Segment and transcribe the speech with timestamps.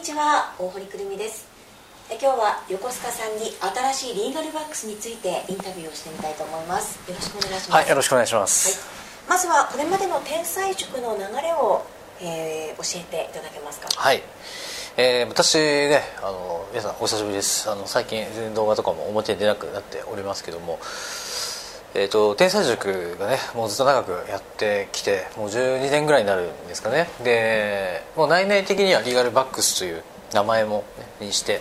[0.00, 1.46] にちは大堀くるみです。
[2.08, 3.52] え今日は横須賀さんに
[3.92, 6.98] 新しいリーガルバックスについてインタビューをしてみたいと思います。
[7.06, 7.70] よろしくお願いします。
[7.72, 11.84] はいよろしくお願いします、はい、まずはこれまでの天才塾の流れを、
[12.22, 13.88] えー教えていただけますか？
[13.94, 14.22] はい、
[14.96, 17.68] えー私ねあの皆さんお久しぶりです。
[17.68, 20.78] あの最近全然動画とかも表に出なくなっておりますけども
[21.94, 27.08] えー、と天才塾がねもうずっと長くやってきてもう12年ぐらいになるんですかね。
[27.24, 30.84] でもう内々的にはリーガルバックスという名前も、
[31.20, 31.60] ね、にして。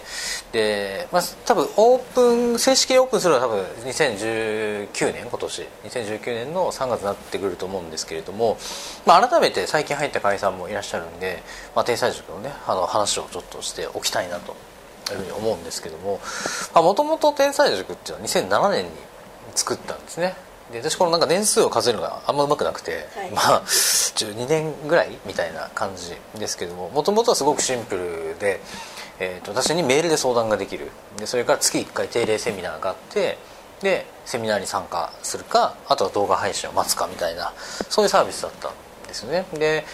[0.51, 5.67] で、まあ、多分オープン正式にオープンするのは多分2019年今年。
[5.85, 8.57] 2019年の3月になってくると思うんですけれども、
[9.05, 11.41] まあ、改めて最近入った会員さんもいらっしゃるんで、
[11.75, 14.55] まあ、天才塾のねあの話をちょっとしておきたいなと
[15.11, 16.19] いうふうに思うんですけども
[16.75, 18.91] もともと天才塾っていうのは2007年に
[19.59, 20.35] 作ったんですね。
[20.71, 23.31] で私このなんか年数を数えるのがあんまうまくなくて、はい。
[23.31, 28.59] まあ12年ぐらいみたいな感じですけどももともとはすごくシンプルで、
[29.19, 30.91] えー、と私にメールで相談ができる。
[31.17, 33.37] でそれから月1回定例セミナーがあって
[33.81, 37.53] でセミナーに参加するかあとは動画配信を待つかみたいな
[37.89, 38.73] そういうサービスだったん
[39.07, 39.45] ですよね。
[39.53, 39.85] で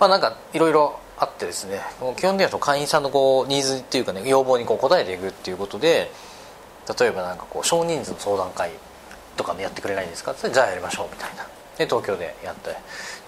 [0.00, 1.80] まあなんかいろいろあってですね
[2.16, 6.10] 基本的には会員さんのこうニーズっていうかね要望にこう応えていくっていうことで
[6.98, 8.70] 例えばなんかこう少人数の相談会
[9.38, 10.32] とかもやってくれないんですか？
[10.32, 11.44] ってじゃあやりましょうみたいな。
[11.78, 12.70] で東京でやって。
[12.70, 12.76] で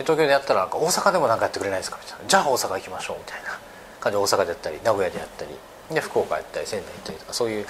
[0.00, 1.98] 東京でやったらなんか大阪でもなんかやってくれないですか？
[2.05, 2.25] みたいな。
[2.28, 3.58] じゃあ大阪行きましょうみたいな
[4.00, 5.50] 感じで大阪でやったり名古屋でやったり
[5.94, 7.67] で福岡やったり仙台行ったりとかそういう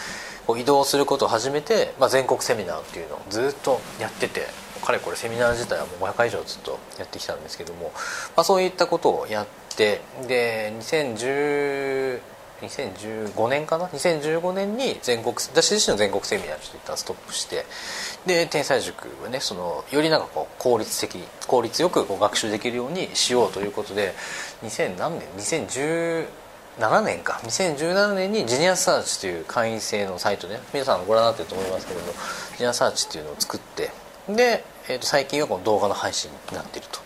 [0.47, 4.47] こう移動することを始めて、まあ、全国セミナーっていうのをずっとやってて
[4.84, 7.92] かれこれセミナー自体はもう500回以上ずっとやってきたんですけども、
[8.36, 12.20] まあ、そういったことをやってで2010
[12.60, 17.64] 2015年かな？2015年に全国私自身の全国セミナーちょっと一旦ストップして
[18.26, 24.14] で天才塾はねそのよりなんかこう効率的効率よくこう学習できるようにしようということで
[24.62, 27.41] 2000何年2017年か。
[27.44, 32.12] 2017年にジニアサーチという会員制のサイトね皆さんご覧になってると思いますけれども
[32.56, 33.91] ジニアサーチっていうのを作って
[34.28, 37.00] で、えー、と最近はこの動画の配信になっていると。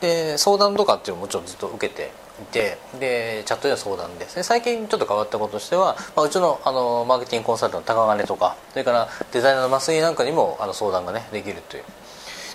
[0.00, 2.10] で相談とかっていうのももちろんずっと受けて
[2.42, 4.28] いてでチャットでの相談で。
[4.28, 11.84] すね最近ちょっと変わったこととしては、まあ、うちのあのマーケティングコンサルタントの高金とかそれからデザイナーの増井なんかにもあの相談がねできるという。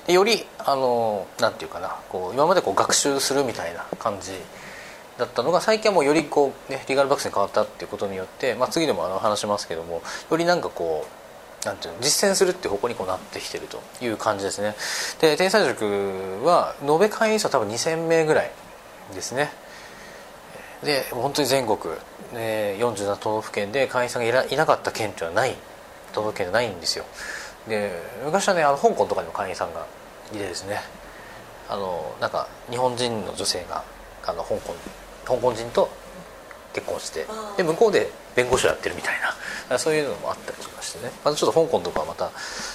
[0.08, 4.32] でよりあのなんていうかなこう今までこう学習するみたいな感じ
[5.18, 10.02] だったのが最近はもうよりこう、ね、リーガルバックスに変わったっていうことによって、まあ、次でもあの話しますけども
[10.32, 11.06] よりなんかこ
[11.64, 14.76] うなんていうの実践するっていう方向にこうなってきてるという感じですね。
[15.20, 15.86] で天才塾
[16.46, 18.52] は延べ会員数は多分2000名ぐらい
[19.14, 19.52] ですね。
[20.84, 21.78] で本当に全国、
[22.34, 25.56] えー、47都道府県で会員さんがいらいなかった県っていうのはない
[26.14, 27.06] 都道府県じゃないんですよ。
[27.68, 27.92] で
[28.24, 29.86] 昔はねあの香港とかにも会員さんが
[30.32, 30.80] いてですね
[31.68, 33.84] あのなんか日本人の女性が
[34.26, 34.76] あの香港
[35.26, 35.90] 香港人と
[36.74, 37.26] 結婚して
[37.58, 39.16] で向こうで弁護士をやってるみたい
[39.70, 39.78] な。
[39.78, 41.12] そういうのもあったりとかしてね。
[41.24, 42.32] またちょっと香港とかはまた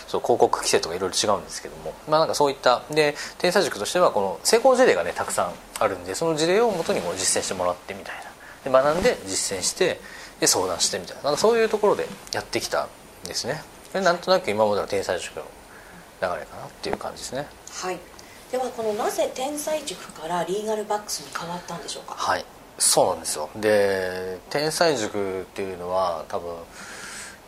[0.06, 1.92] そう広告規制とかいろいろ違うんですけども。
[2.08, 8.22] まあなんかそういったで天才塾としてはこの成功事例がねたくさんあるんでその事例をもとにこう実践してもらってみたいな。
[8.64, 10.00] で学んで実践して
[10.38, 11.22] で相談してみたいな。
[11.24, 12.88] なんかそういうところでやってきたん
[13.26, 13.62] ですね。
[13.92, 15.44] でなんとなく今までの天才塾の
[16.22, 17.46] 流れかなっていう感じですね。
[17.72, 17.98] はい。
[18.52, 22.14] ではこのなぜ天才塾からリーガルバックスに変わったんでしょうか？
[22.14, 22.44] はい
[22.78, 23.48] そうなんですよ。
[23.56, 26.54] で天才塾っていうのは多分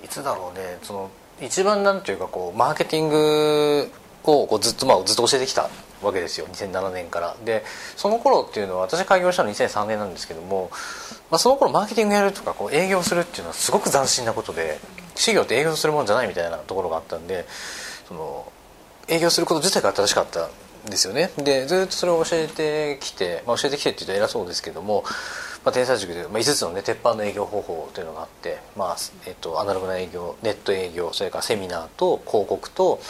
[0.04, 0.78] いつだろうね。
[0.82, 1.10] その
[1.40, 3.90] 一番なんていうかこうマーケティング
[4.24, 5.68] をこうずっと、まあ、ずっと教えてきた
[6.02, 6.46] わけですよ。
[6.46, 7.36] 2007年から。
[7.44, 7.64] で
[7.96, 10.70] その頃っていうのは私開業したの2003年なんですけども、
[11.30, 14.78] まあ、その頃マーケティングやるとかこう営業するっていうのはすごく斬新なことで
[15.14, 17.46] 事業って営業するもんじゃないみたいなところがあったんで
[18.06, 18.50] その
[19.08, 20.48] 営業すること自体が新しかった
[20.86, 21.30] ですよね。
[21.38, 25.04] でずっとそれを教えてきて、まあ、教えてきてって言うと偉そうですけども、
[25.64, 33.00] まあ、天才塾で、まあ、5つの、ね、鉄板の営業方法というのがあって、まあえっと、アナログな営業ネット営業それからセミナーと広告と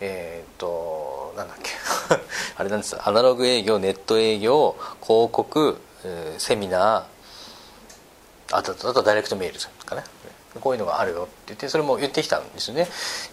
[0.00, 1.70] えっとなんだっけ
[2.56, 7.14] あれなんですアナログ営業ネット営業広告、えーセミナー
[8.52, 10.02] あとあとあとダイレクトメールとかね
[10.60, 12.86] こういうのがあるよって言ってそれも言ってきたんですよね。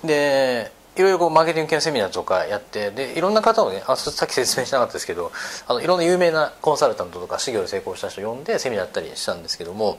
[0.04, 5.32] でいろいろこうマーケティング系のセミナーとかやってでいろんな方をねあ さっき説明しなかったですけど
[5.68, 9.98] あのいろんな有名なコンサルタントとか事業で成功した人を呼んでセミナーやったりしたんですけども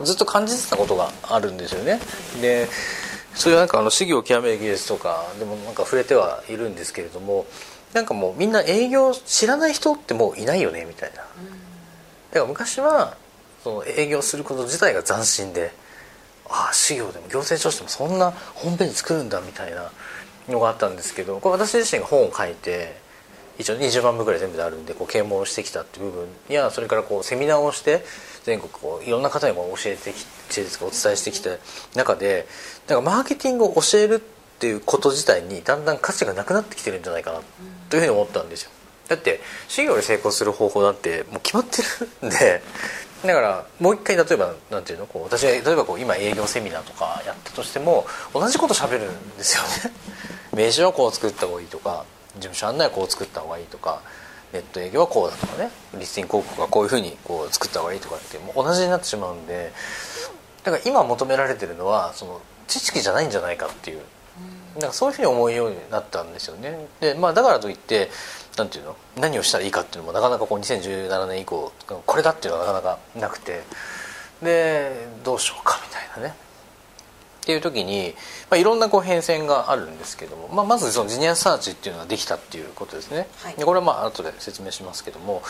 [0.00, 2.00] ずっと感じてたことがあるんですよね。
[2.40, 2.68] で
[3.34, 7.46] それはなんかあの事業を極める技術とかでもなんか触れてはいるんですけれども
[7.92, 11.16] なんかもうみんな営業知らない人ってもういないよねみたいな。
[11.16, 11.26] だか
[12.40, 13.16] ら昔は
[13.64, 15.72] その営業すること自体が斬新で
[16.50, 19.90] ああ事業でも行政書士でもそんなホームページ作るんだみたいな
[20.48, 22.96] のがあったんですけどこれ私自身が本を書いて
[23.58, 28.04] 一応20万部ぐらい全部であるんでこう啓蒙してきたっていう部分やそれからこうセミナーをして
[28.44, 31.50] 全国こういろんな方にこう教えてき教えてお伝えしてきた
[31.94, 32.46] 中で
[32.86, 37.40] なんかマーケティングを教えるっていうこと自体にだんだん価値がなくなってきてるんじゃないかな
[37.88, 38.70] というふうに思ったんですよ。
[39.08, 41.82] だって事業で成功する方法なんてもう決まって
[42.22, 42.62] るんで
[43.26, 45.06] だからもう一回例えばなんていうの？
[45.06, 49.96] こう私が例えばこう今営業セミナーとかやったとしても同じこと喋るんですよね。
[50.54, 54.00] 名刺はこう作った方がいいとか事務所案内はこう作った方がいいとか
[54.52, 55.70] ネット営業はこうだとかね。
[55.94, 59.72] リスティング広告はこういうふうにこう作った方がいいとかってもう同じになってしまうんで
[60.64, 64.00] だから今求められてるのはその知識じゃないんじゃないかっていう。
[64.78, 66.86] なんかそういうふうに思うようになったんですよね。
[67.00, 68.10] で、まあ、だからといって
[68.56, 68.96] なんていうの？
[69.16, 71.72] 何をしたらいいかっていうのもなかなかこう2017年以降
[72.06, 73.62] これだっていうのはなかなかなくて。
[74.42, 76.34] でどうしようかみたいなね。
[77.42, 78.12] っていう時に、
[78.50, 83.54] まあ、いろんなこう変遷があるんですけども、まあ、まずそのジニアサーチっていうのができたっていうことですね、はい。
[83.54, 85.42] でこれはまあ後で説明しますけども、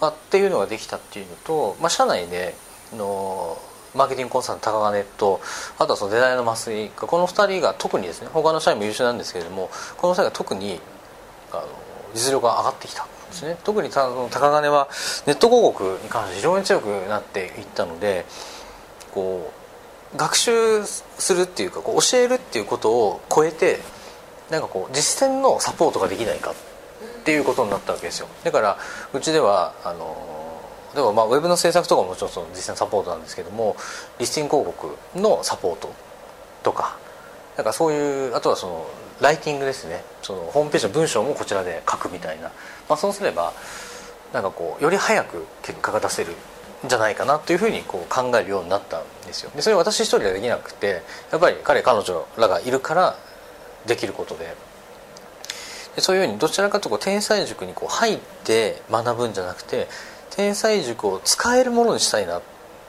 [0.00, 2.54] まあ、っていうのができたっていうのと、まあ、社内で
[2.94, 3.58] の
[3.94, 5.40] マーケティングコンサルの高金と
[5.78, 10.80] あとはそのデザインの増井がこの2人が特にですね他の社員も優秀なんですけれどもこの2人が特に
[11.50, 11.62] あの
[12.14, 13.56] 実力が上がってきたんですね。
[13.64, 14.88] 特にた高金は
[15.26, 18.24] ネット広告に関して非常に強くなっていったので
[19.12, 19.52] こ
[20.14, 23.78] う学習するっていうかこう教えるっていうことを超えて
[24.50, 26.54] なんかこう実践のサポートができないかっ
[27.24, 28.26] ていうことになったわけですよ。
[28.42, 28.78] だから
[29.12, 30.40] うちではあの
[30.94, 33.76] 例えばまあウェブの制作とかももちろんその実践サポートなんですけども
[34.18, 35.92] リスティング広告のサポート
[36.62, 36.96] とか
[37.56, 38.86] なんかそういうあとはその
[39.20, 40.02] ライティングですね。
[40.22, 42.44] そのホームページの文章もこちらで書くみたいな、
[42.88, 43.52] まあ、そうすれば
[44.32, 49.50] なんかこうより早く結果が出せるんじゃないかなというふうにこう考えるようになったんですよ。
[49.54, 53.16] でそれは私一人ではできなくてやっぱり彼彼女らがいるから
[53.86, 54.54] できることで。
[55.96, 59.88] でそういうようにどちらかというとこう天才塾にこう入って学ぶんじゃなくて
[60.30, 62.42] 天才塾を使えるものにしたいなっ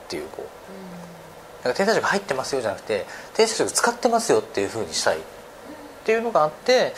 [0.08, 1.64] ていうこう。
[1.64, 5.18] なんか天才塾入ってますよじゃなくて天才塾使ってますよっていうふうにしたい。
[6.02, 6.94] っていうのがあって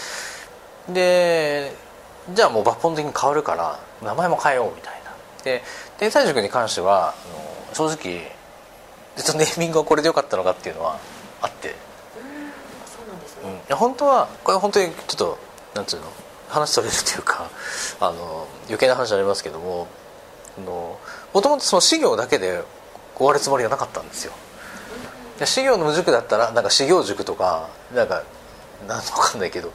[0.89, 1.73] で
[2.33, 5.13] じゃあもう抜本的に変わるから名前も変えようみたいな。
[5.45, 5.63] で
[5.99, 7.15] 天才塾に関してはあ
[7.69, 8.33] の正直
[9.17, 10.99] ネーミングはこれでよかったのかっていうのは
[11.41, 11.75] あって、
[12.87, 15.39] そうなんですうん、いね、や本当はこれ本当にちょっと
[15.75, 16.07] なんつうの
[16.49, 17.51] 話取れるっていうか
[18.01, 19.87] あの余計な話になりますけども
[20.57, 22.63] もともとその修行だけで
[23.17, 24.33] 終わるつもりがなかったんですよ。
[25.39, 28.23] で修行の塾だったらなんか修行塾とかなんか
[28.87, 29.73] なんわかんないけど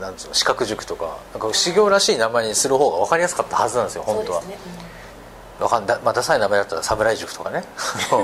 [0.00, 4.42] なんつうの資格塾とかなんか修行らしい名前にする方が分かりやすかったはずなんですよ本当は。
[5.60, 7.64] わかんだ、まあ、ダサい名前だったら侍塾とかね。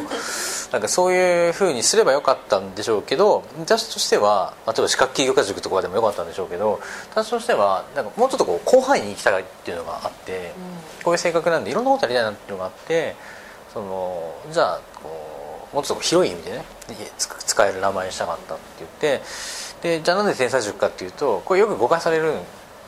[0.70, 6.80] なんかそういうふうにすればよかったんでしょうけど私としては、まあ、例えば資格起業家塾とかでもよかったんでしょうけど
[7.12, 10.52] 私としてはなんかもうちょっとこう広範囲に行きたいっていうのがあって、
[11.04, 13.14] こういう性格なんでいろんなことやりたいなっていうのがあって
[13.72, 16.64] そのじゃあこうもうちょっと広い意味でね
[17.18, 19.22] つ使える名前にしたかったって言って
[19.84, 22.32] でじゃあなんで天才塾かっていうとこれよく誤解される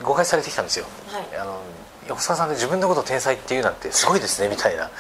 [0.02, 0.87] 誤解されてきたんですよ。
[1.08, 1.38] はい。
[1.38, 1.60] あの
[2.08, 4.90] 横澤さんで自分のことを天才って言うなんてすごいですねみたいな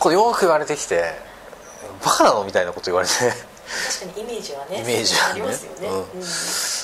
[0.00, 1.14] ことよく言われてきて
[2.04, 3.14] バカなのみたいなこと言われて。
[3.14, 5.42] 確かにイメージはねイメージはね。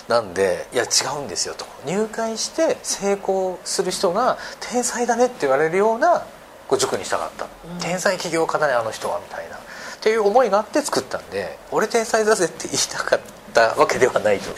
[0.06, 0.86] なんでいや違
[1.18, 1.66] うんですよと。
[1.84, 6.24] 入会して成功する人が天才だねって言われるような
[6.68, 7.78] こう塾にしたかった、うん。
[7.80, 9.56] 天才起業家だねあの人はみたいな。
[9.56, 9.58] っ
[10.00, 14.50] ていう思いがあって作ったんで俺天才だぜって言いたかったわけではないと。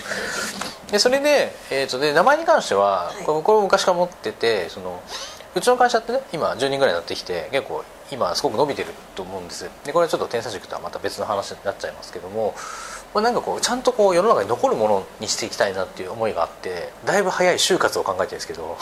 [0.91, 3.25] でそれで,、えー、とで名前に関しては、はい。
[3.25, 5.03] これこれも昔から持っててその
[5.55, 12.55] うちの会社ってね今10人ぐらいになってきて結構今すごく伸びてると思うんですでこれはちょっと天才塾とはまた別の話になっちゃいますけども
[13.13, 18.77] これなんかこうちゃんとこう世の中に残るものにしていきたいなっていう思いがあってだいぶ早い就活を考えてるんですけど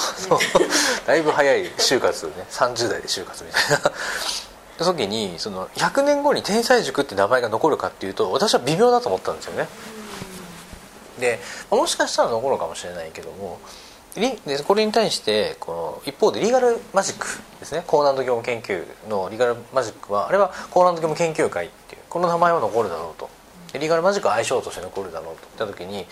[1.07, 2.33] だいぶ早い就活ね。
[2.51, 3.93] 30代で就活みたいな。
[4.85, 9.69] 時にその100年後に天才塾って名前が残るかっていうと私は微妙だと思ったんですよね
[11.19, 11.39] で
[11.71, 13.59] まあもしかしたら残るかもしれないけども
[14.65, 17.27] これに対してこの一方でリーガルマジック
[17.59, 17.83] ですね。
[17.87, 23.29] 高難度業務研究のリーガルマジックはあれは高難度業務研究会っていうこの名前は残るだろうと。
[23.73, 25.41] でリーガルマジックは相性として残るだろうと。
[25.59, 26.07] 言った時に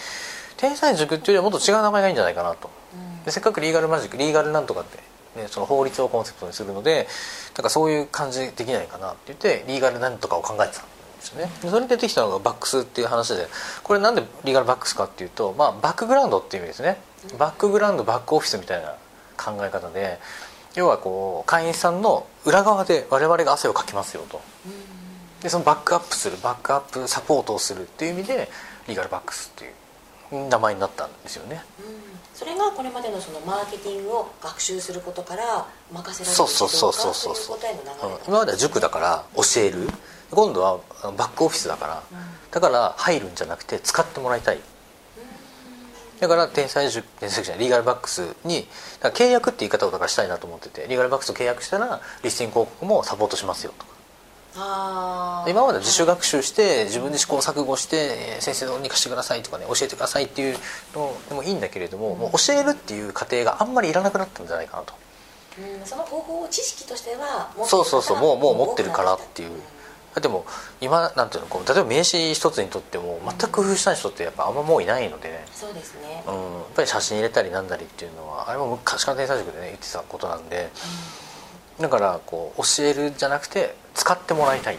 [0.56, 2.70] 天才塾っていうよりはもっと違う名前がいいんじゃないかなと。
[3.24, 4.98] でせっかくリーガルマジックリーガルなんとかって、
[5.40, 7.06] ね、その法律をコンセプトにするので
[7.56, 10.82] なんかそういう感じできないかなって言ってリーガルなんとかを考えてた。
[10.82, 10.84] ん
[11.22, 11.50] ですよね。
[11.62, 13.46] それに出てきたのがバックスっていう話で
[13.82, 16.98] これなんでリーガルバックスかっていうと、まあ、バックグラウンドっていう意味ですね。
[17.38, 18.96] バックグラウンドバックオフィスみたいな
[19.36, 20.18] 考え方で
[20.74, 24.40] 要はこう会員さんの裏側で我々が汗をかきますよと。
[25.42, 28.48] でそのバックアップするバックアップサポートをするっていう意味で
[28.86, 31.62] リーガルバックスっていう名前になったんですよね。
[32.42, 37.56] そそれがこれまでのそのマーケティングを学習することから任せられるそうそうそうかそうそう。
[37.56, 38.18] うん。
[38.26, 39.88] 今までは塾だから教える。
[40.32, 40.80] 今度は
[41.16, 42.02] バックオフィスだから、
[42.50, 44.60] だから入るんじゃなくて使ってもらいたい。
[46.20, 48.66] だから天才塾天才塾じゃないリーガルバックスに
[49.00, 53.91] 契約って言い方をだからしたいなと思っててリーガルバックスと契約したらリスティング広告もサポートしますよとか
[54.54, 60.56] 今までは自主学習して自分で試行錯誤してえー先生どうにかしてくださいとかね教えてくださいっていう
[60.94, 64.94] のでもいいんだけれどももう教えるっていう過程があんまりいらなくなったんじゃないかなと。
[65.58, 69.50] うんその方法を知識としてはそうそうそうもうもう持ってるからっていう。
[69.50, 69.72] きた
[70.14, 70.42] だってもう
[70.82, 76.42] 今なんていうのこう例えば名刺一つにとっても全く工夫した人ってやっぱあんまもういないのでね、そうですね、うん、やっ
[76.76, 80.70] ぱり写真入れたりなんだりっていうのはあれも昔から天才塾でね言ってたことなんで。
[81.80, 84.78] だからこう教えるじゃなくて使ってもらいたい。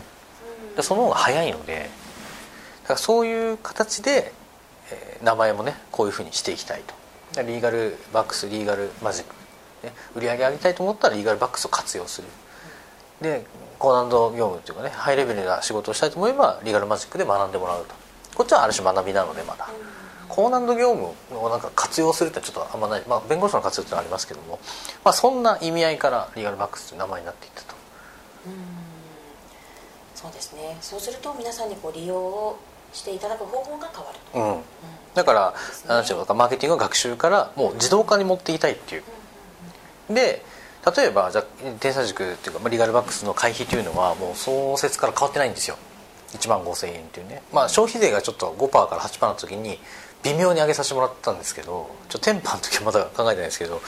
[0.76, 1.90] でその方が早いので
[2.84, 4.34] だからそういう形で、
[4.92, 6.82] えー名前もねこういうふうにしていきたい
[7.34, 7.42] と。
[7.44, 9.34] リーガルバックスリーガルマジック、
[9.84, 12.28] ね、売り上げ上げたいと思ったらリーガルバックスを活用する。
[13.22, 13.46] で
[13.80, 17.96] 高難度業務っていうかねハイレベルな仕事をしたいと思えばリーガルマジックで学んでもらうと。
[18.36, 19.70] こっちはある種学びなのでまだ。
[20.30, 24.60] 高難度業務をなんか活用するってちょっとあんまない、まあ、弁護士の活用ってのはありますけども、
[25.04, 27.76] まあ、そんな意味合いからリーガルバックスという名前になっていったと
[30.24, 30.78] そうですね。
[30.80, 32.58] そうすると皆さんにこう利用を
[32.94, 34.62] していただく方法が変わると、うん。
[35.14, 35.54] だから
[35.86, 36.34] 何ていうのか。
[36.34, 39.04] マーケティングの学習からもう自動化に持っていきたいっていう。
[40.10, 40.46] で
[40.96, 41.46] 例えばじゃあ
[41.80, 45.78] 天才塾っていうかまあリーガルバックスの会費というのはもう創設から変わってないんですよ。
[46.32, 49.78] 1万5000円っていうね、まあ、消費税がちょっと5%から8%の時に
[50.24, 53.82] 微妙に上げさせてもらったんですけどちょっとテンパの時はまだ考えてないですけど。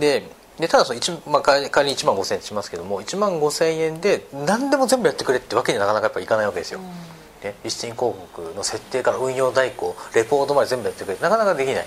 [0.00, 0.24] で
[0.58, 6.80] でただその1、まあ、仮に1万5000円しますけども1万5000円で何でも全部やってくれってわけになかなかやっぱいかないわけですよ、
[7.42, 11.86] ね、リスティング広告の設定から運用代行レポートまで全部やってくれってなかなかできない、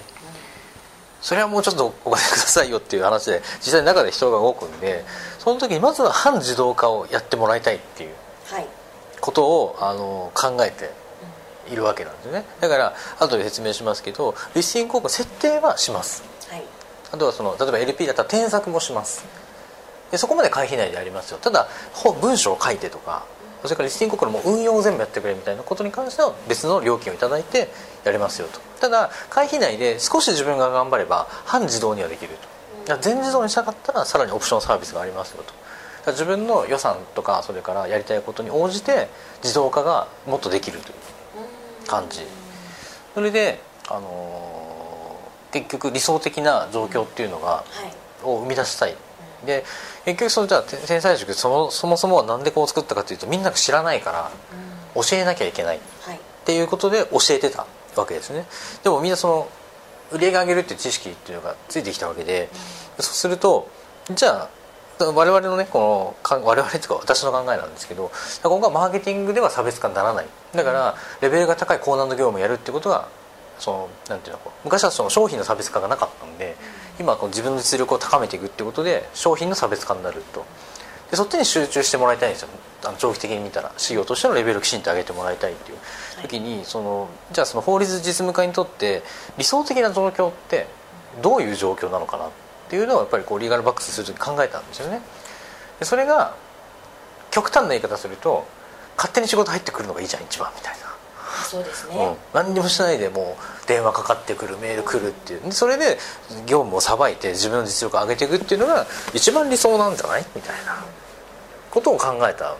[1.21, 5.05] それはもうちょっとお金くださいよっていう話で実際中で人が動くんで
[5.39, 8.09] その時にまずは反自動化をやってもらいたいっていう
[8.45, 8.67] はい。
[9.21, 10.91] ことをあの考えて
[11.71, 12.45] いるわけなんですよね。
[12.61, 16.21] だから後で説明しますけどリスティング広告設定はします。
[16.21, 16.34] はい
[17.15, 19.23] あとはその例えば LP だったら添削もします。
[20.11, 21.37] でそこまで会費内でやりますよ。
[21.37, 23.25] ただほ文章を書いてとか
[23.63, 27.69] それからリスティング広告のも運用を全部やってくれみたいなことに関しては別の料金をいただいて
[28.03, 28.59] やりますよと。
[28.81, 32.35] ただ会費内で少し自分が頑張れば半自動にはできる
[32.85, 32.97] と。
[32.97, 35.43] 全自動にしたかったらさらにオプションサービスがありますよ
[36.03, 36.11] と。
[36.11, 39.07] 自分の予算とかそれからやりたいことに応じて
[39.41, 42.27] 自動化がもっとできるという感じ。
[43.13, 44.64] それで、あのー
[45.55, 47.63] 結局理想的な状況っていうのがは
[48.23, 48.27] い。
[48.27, 48.95] を生み出したい。
[49.45, 49.63] で
[50.03, 54.31] 結局そのじゃあて天才塾そもそもそもは何でこう作ったかというとみんなが知らないから
[54.95, 55.77] 教えなきゃいけない。
[55.77, 56.19] っはい。
[56.45, 58.45] ていうことで教えてたわけですね。
[58.83, 59.47] でもみんなその
[60.11, 62.49] 売り上げ上げるっていう知識っていうのがついてきたわけで
[62.99, 63.69] そうすると
[64.11, 64.49] じゃ
[64.99, 68.11] あ我々のねこのか我々っていうか私の考えなんですけど
[68.43, 70.25] 今後はマーケティングでは差別化にならない。
[70.53, 73.07] だからレベルが高い高難度業務をやるってことが
[73.59, 76.55] そのなんていうのこう昔はその商品の差別化がなかったんで
[76.99, 80.45] 今はこう自分の実力を高めていくってことで商品の差別化になると。
[81.11, 82.49] でそっちに集中してもらいたいんですよ。
[82.83, 85.77] あの長期的に見たら事業としてのレベルをきちんと上げてもらいたいっていう。
[86.21, 89.03] 時にそのじゃあその法律実務家にとって
[89.37, 90.67] 理想的な状況って
[91.21, 92.29] どういう状況なのかなっ
[92.69, 95.01] ていうのをやっぱりこうリーガルバックスする時に考えたんですよね。
[95.79, 96.35] でそれが
[97.31, 98.45] 極端な言い方すると
[98.95, 100.94] 勝手に仕事入ってくるのがいいじゃん一番みたいな
[101.45, 105.41] そうですね、うん、何にもしないでもう電話かかってくるメール来るっていう。
[105.41, 105.97] でそれで
[106.45, 110.25] 業務をさばいて自分の実力を上げていくっていうのが一番理想なんじゃない？
[110.35, 110.83] みたいな。
[111.71, 112.55] ことを考えた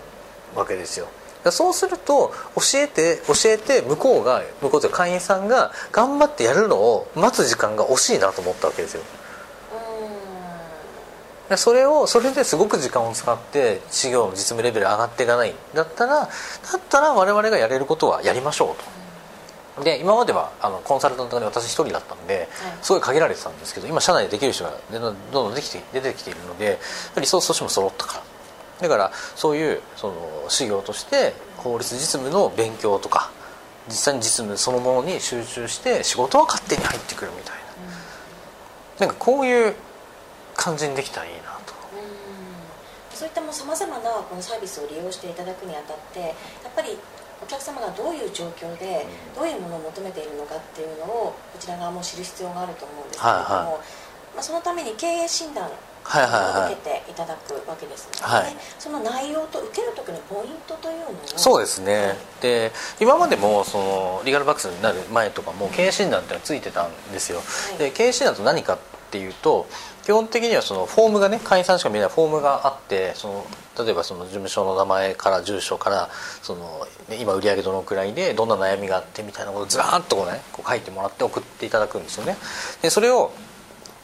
[0.55, 1.07] わけですよ。
[1.51, 9.03] そうすると教えて教えて向こうが向こうという会員さんが頑張ってやるのを待つ時間が惜しいなと思ったわけですよ。
[11.57, 16.27] それをそれですごく時間を使って事業の実務レベル上がっていかないだったらだっ
[16.89, 19.83] たら我々がやれることはやりましょうと。
[19.83, 22.47] で今まではあのコンサルタントで私一人だったんで、
[22.81, 26.79] すごい限られてたんですけど今社内でできる人がどんどんどんどんできて出てきているので
[27.19, 28.23] リソースとしても揃ったから。
[28.81, 30.15] だからそういうその
[30.49, 33.31] 事業として法律実務の勉強とか
[33.87, 37.55] 実際に実務そのものに集中して仕事は勝手に入ってくるみたい
[38.99, 39.75] な、なんかこういう
[40.55, 41.75] 感じにできたらいいなと。
[43.13, 46.33] そういったもさまざまなこのサービスを利用していただくにあたってやっ
[46.75, 46.97] ぱり
[47.41, 54.35] お客様がどういう状況でどういうものを求めているのかっていうのをこちら側も知る必要があると思うんですけれども、はいはい。
[54.35, 55.69] まあ、そのために経営診断
[56.03, 56.74] はいはいはい。
[56.74, 58.55] 受けていただくわけですので、はい。
[58.77, 67.41] その内容と受ける時のポイントというのをそうですね、はいで今までもそのリーガルバックスになる前とかも経営診断っていうのがついてたんですよ、
[67.75, 67.79] い。
[67.79, 68.77] で経営診断と何かっ
[69.09, 69.65] ていうと
[70.05, 73.45] 基本的にはそのフォームがね会員さんしか見えないフォームがあってその
[73.83, 76.09] 例えばその事務所の名前から住所から
[76.43, 82.38] そのね今売り上げどのくらいでどんな悩みがあってみたいなことをずらーっとこうねこう書いてもらって送っていただくんですよね。
[82.83, 83.31] でそれを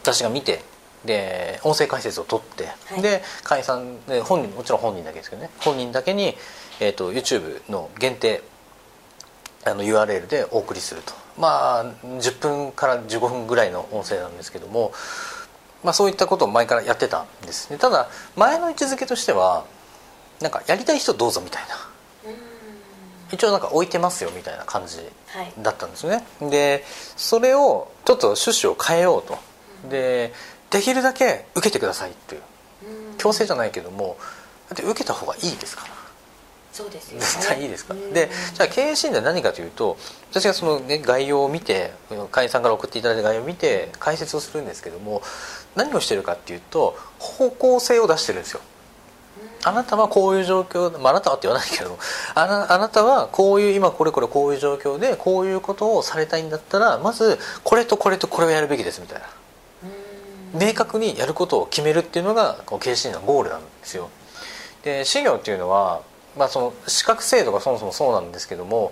[0.02, 0.64] 私が見て
[1.06, 3.02] で音声解説を取って、はい。
[3.04, 6.36] で会員さんで本人もちろん本人だけですけどね本人だけに、
[6.80, 8.42] えー、と YouTube の限定
[9.66, 11.14] あの URL でお送りすると。
[11.38, 14.92] まあ10分から15分ぐらいの音声なんですけども、
[15.84, 17.78] まあ、そういったことを前からやってたんですね。
[17.78, 19.66] ただ前の位置づけとしては
[20.42, 21.76] なんかやりたい人どうぞみたいな。
[23.32, 25.54] 一応なんか置いてますよみたいな感じはい。
[25.60, 26.24] だったんですね。
[26.42, 26.84] で
[27.16, 29.38] それをちょっと趣旨を変えようと。
[29.90, 30.34] で
[30.70, 32.42] できるだけ受けてくださいっていう。
[33.12, 33.18] うん。
[33.18, 34.18] 強制じゃないけども
[34.70, 35.94] だって受けた方がいいですから。
[36.74, 37.26] そうですよね。
[37.26, 38.00] 絶対いいですから。
[38.00, 38.14] うん。
[38.14, 39.98] でじゃあ経営診断何かというと
[40.30, 41.94] 私がその、ね、概要を見て
[42.32, 45.22] 会員さんから送っていただいた概要を見て解説をするんですけども
[45.76, 48.62] 何をしてるかっていうと方向性を出してるんですよ。
[49.64, 52.00] あなたはこういう状況、まあ、あなたはって言わないけど
[52.34, 59.28] あなあなたはこういう今これこれこういう状況でこういうことをされたいんだったらまずこれとこれとこれをやるべきですみたいな。
[60.54, 64.10] 明確にやることを決めるっていうのがこう経営診断のゴールなんですよ。
[64.84, 66.02] で事業っていうのは、
[66.38, 68.92] まあ、その資格制度がそもそもそうなんですけども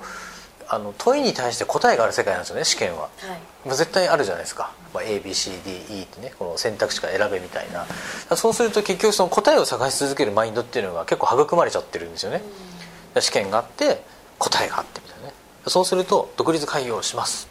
[0.71, 3.09] あの問いに対して答えがある世界なんですよね試験は、はい。
[3.65, 7.87] まあ、絶対あるじゃないですか、まあ、ABCDE ってねこの選択肢から選べみたいな。
[8.35, 12.43] そうすると結局その答えを探し続けるマインドっていうのが結構育まれちゃってるんですよね。
[13.19, 14.03] 試験があって
[14.37, 15.27] 答えがあってみたいな。
[15.27, 15.33] ね
[15.65, 17.49] そうすると独立開業をします。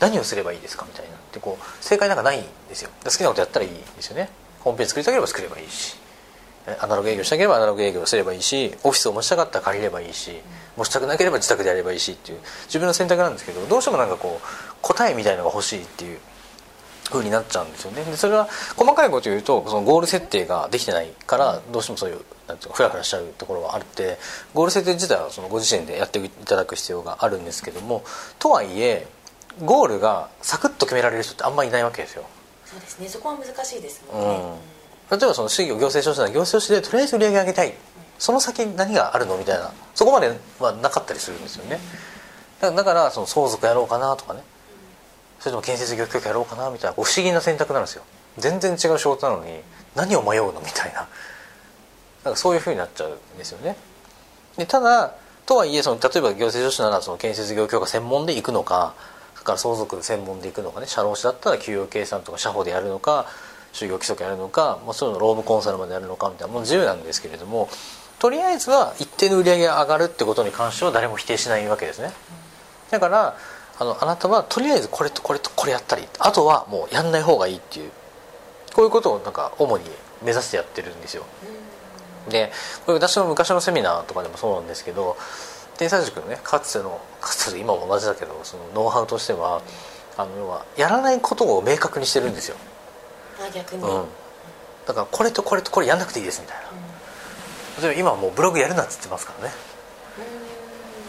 [0.00, 1.12] 何をすればいいですかみたいな。
[1.32, 2.90] でこう正解なんかないんですよ。
[3.04, 4.30] 好きなことやったらいいですよね。
[4.60, 5.96] ホームページ作りたければ作ればいいし。
[6.66, 8.76] えアナログ営業したければアナログ営業すればいいし。
[8.82, 10.40] オフィスを持ちたかったら借りればいいし
[10.78, 14.46] 持ちたくなければ自宅でやればいいしっていう自分の選択なんですけどどうしてもなんかこう
[14.80, 16.18] 答えみたいのが欲しいっていう
[17.10, 18.04] 風になっちゃうんですよね。
[18.04, 24.18] でそれは細かいこと言うとそのゴール設定ができてないからどうしてもそういうなんていうかフラフラしちゃうところはあって
[24.54, 28.04] ゴール設定自体はそのご自身でやっていただく必要があるんですけども
[28.38, 29.06] とはいえ
[29.64, 32.24] ゴールがサクッと決められる人ってあんまりいないわけですよ。
[32.64, 33.08] そうですね。
[33.08, 34.58] そこは難しいですもんね、
[35.10, 35.18] うん。
[35.18, 37.74] 例えばその市業行政書士なら行政書士でとりあえず売り上げ上げたい
[38.18, 39.38] その先何があるの？
[39.38, 39.72] みたいな。
[39.94, 41.78] そこまではなかったりするんですよね。
[42.60, 44.42] だからその相続やろうかなとかね。
[45.38, 46.94] それとも建設業協会やろうかなみたいな。
[46.94, 48.02] 不思議な選択なんですよ。
[48.38, 49.60] 全然違う仕事なのに
[49.94, 50.60] 何を迷うの？
[50.60, 51.08] みたいな。
[52.24, 53.76] なんかそういうふうになっちゃうんですよね。
[54.56, 55.14] でただ
[55.46, 58.94] とはいえその例えば行政書士ならその建設業協会専門で行くのか
[59.34, 60.86] それから相続専門で行くのかね。
[60.86, 63.26] 社労士だったら給与計算とか社保でやるのか
[63.72, 67.68] 就業規則やるのかもうそういうのロームコンサルまでやるのかみたいなもう自由なんですけれども
[68.18, 72.12] とりあえずは一定の売り上げが上がるってことに関しては誰も否定しないわけですね。
[72.90, 73.36] だから
[73.78, 77.90] あのあなたはとりあえずこれとこれとこれやったらいいあとはもうやんない方がいいっていう
[78.74, 79.84] こういうことをなんか主に
[80.24, 81.24] 目指してやってるんですよ。
[82.28, 82.50] で
[82.84, 85.16] これ私の昔のセミナーとかでもそうなんですけど
[85.78, 89.62] 天才塾のねかつてのかつて今も同じだけどそのノウハウとしては
[90.16, 92.56] あの要はやらないことを明確にしてるんですよ、
[93.40, 94.04] あ逆に、うん、
[94.84, 96.87] だからこれとこれとこれやんなくていいですみたいな
[97.80, 99.54] 例えば今はもうブログやるなっつってますからね。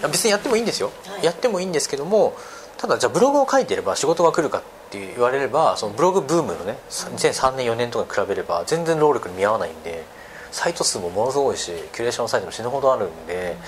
[0.04, 1.26] 別にやってもいいんですよ、はい。
[1.26, 2.38] やってもいいんですけども
[2.78, 10.06] ただじゃあブログを書いてれば仕事が来るかって言われればそのブログブームのね2003年4年とかに比べれば全然労力に見合わないんで
[10.52, 13.60] サイト数もものすごいしキュレーションサイトも死ぬほどあるんで、だか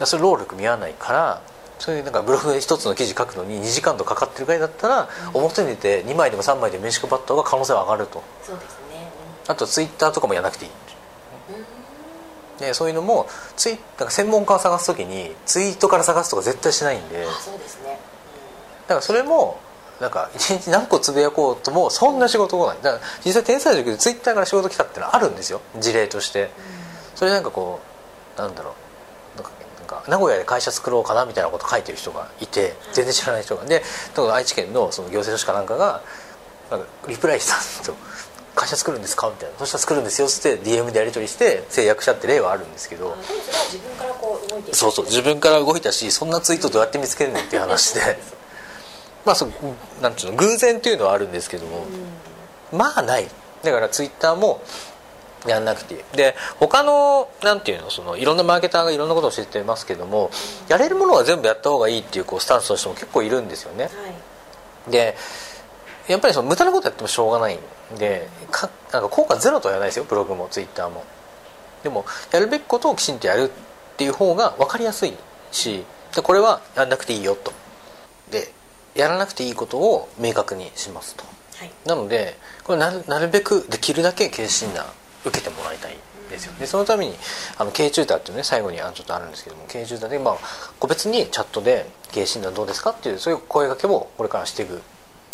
[0.00, 1.42] らそれ労力見合わないから
[1.78, 8.22] そういうなんかブログで一つの記事書くのに2時間とかかってるぐらいだったら、表に出て2枚でも3枚でも名刺配った方が可能性は上がると。
[8.42, 9.10] そうですね。
[9.46, 10.70] あとツイッターとかもやらなくていい。
[10.70, 10.85] うんうん
[12.58, 17.24] でそういうのもツイなんか専門家を探す時にツイートから探すとか絶対しないんで。
[17.24, 17.98] あそうですね、
[18.82, 19.58] だからそれも
[20.00, 22.76] なんか一日何個つぶやこうともそんな仕事来ない。
[22.82, 25.60] だから実際天才塾でツイッターから仕事来たってのはあるんですよ。
[25.78, 26.50] 事例として。
[27.14, 27.80] それなんかこ
[28.36, 28.74] うなんだろう。
[29.38, 33.64] なんか名古屋で会社作ろうかなみたいなこと書いてる人がいて全然知らない人が。
[33.64, 33.84] で
[34.32, 36.02] 愛知県のその行政書士かなんかが
[36.72, 37.94] なんかリプライしたんですよ
[38.56, 39.28] 会社作るんですか？
[39.30, 43.14] みたいなそしたら作るんですよっつって DM でやり取りして制約したって例はあるんですけど。
[43.14, 45.04] それは自分からこう動いていくそうそう。
[45.04, 48.00] 自分から動いたしそんなツイートどうやって見つけるのっていう話で。
[49.24, 49.52] まあそう
[50.00, 51.84] なんていうの偶然っていうのはあるんですけども、
[52.72, 53.28] まあない。
[53.62, 54.62] だからツイッターも
[55.46, 60.30] やんなくてで他のなんていうのそのいろんなマーケターがいろんなことを教えてますけども
[60.68, 63.84] やれるものは全部やった方がいいっていうこうスタンスの人も結構いるんですよね。
[63.84, 63.90] は
[64.88, 64.90] い。
[64.90, 65.16] で
[66.08, 67.58] やっぱりその無駄なことやってもしょうがない
[67.94, 71.04] んでかなんか効果ゼロとは言わないですよブログもツイッターも。
[71.82, 75.14] でもやるべきことをきちんとやるっていう方が分かりやすい
[75.52, 77.52] しでこれはやらなくていいよと。
[78.30, 78.52] で
[78.94, 81.24] やらなくていいことを明確にしますと。
[81.58, 81.70] はい。
[81.84, 84.86] なのでこれなるなるべくできるだけ経営診断
[85.24, 86.52] 受けてもらいたいんですよ。
[86.58, 87.14] でそのために
[87.58, 90.36] あの経営チューターっていうね最後にあのちょっとあるんですけども経営チューターで、まあ、
[90.80, 92.90] 個別にチャットで経営診断どうですか？
[92.90, 94.82] っていうそういう声掛けをこれからしていく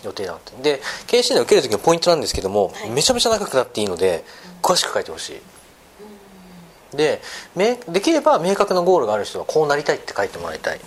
[0.03, 2.91] 予定なのでで経営診断受ける時のポイントなんですけども、はい。
[2.91, 4.25] めちゃめちゃ長くなっていいので
[4.63, 6.97] 詳しく書いてほしい。
[6.97, 7.23] で
[7.57, 10.81] めできれば明確なゴールがある人はこうなりたいって書いてもらいたい。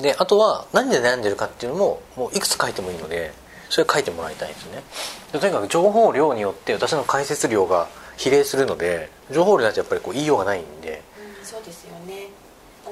[0.00, 3.32] であとは何で悩んでるかっていうのももういくつ書いてもいいので
[3.70, 4.82] それ書いてもらいたいんですね。
[5.32, 11.02] でとにかく情報量によって私の解説量が比例するので情報量だとやっぱりこう言いようがないんで。
[11.40, 12.28] うんそうですよね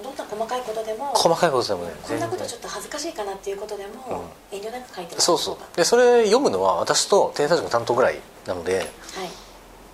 [0.06, 5.76] どんな細かいことでも細かいことでもねこんなことちょっと恥ずかしいかなっていうことでも、遠慮なく書いてそうそう。
[5.76, 8.86] でそれ読むのは私と天才塾の担当ぐらいなので、はい。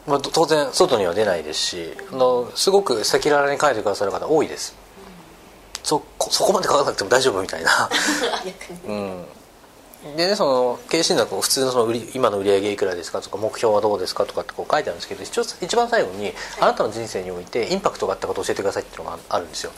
[0.07, 4.77] まあ、当然外には出ないですしあのすごく赤裸々に書いてくださる方多いです。
[5.83, 7.89] そこそこまで書かなくても大丈夫みたいな。
[8.87, 9.27] うん。
[10.17, 19.71] でねその経営診断はこう普通のその売り今の売り上げいくらですかとか目標はどうですかとかってこう書いてあるんですけど一応一番最後にあなたの人生においてインパクトがあったことを教えてくださいっていうのがあるんですよ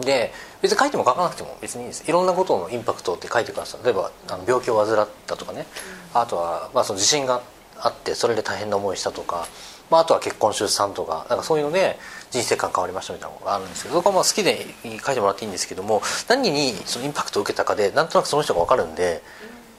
[0.00, 2.04] で別に書いても書かなくても別にいいです。
[2.08, 3.84] いろんなことのインパクトって書いてください。
[3.84, 5.66] 例えばあの病気を患ったとかね。
[6.14, 7.42] あとは、まあ、その地震が
[7.80, 9.46] あってそれで大変な思いしたとか、
[9.90, 11.98] まあ、あとは結婚出産とかなんかそういうので
[12.30, 14.66] 人生観変わりましたみたいなのがあるんですけどそこはまあ好きで
[15.04, 19.22] 書いてもらっていいんですけども何にそのインパクトを受けたかでなんとなくその人が分かるんで、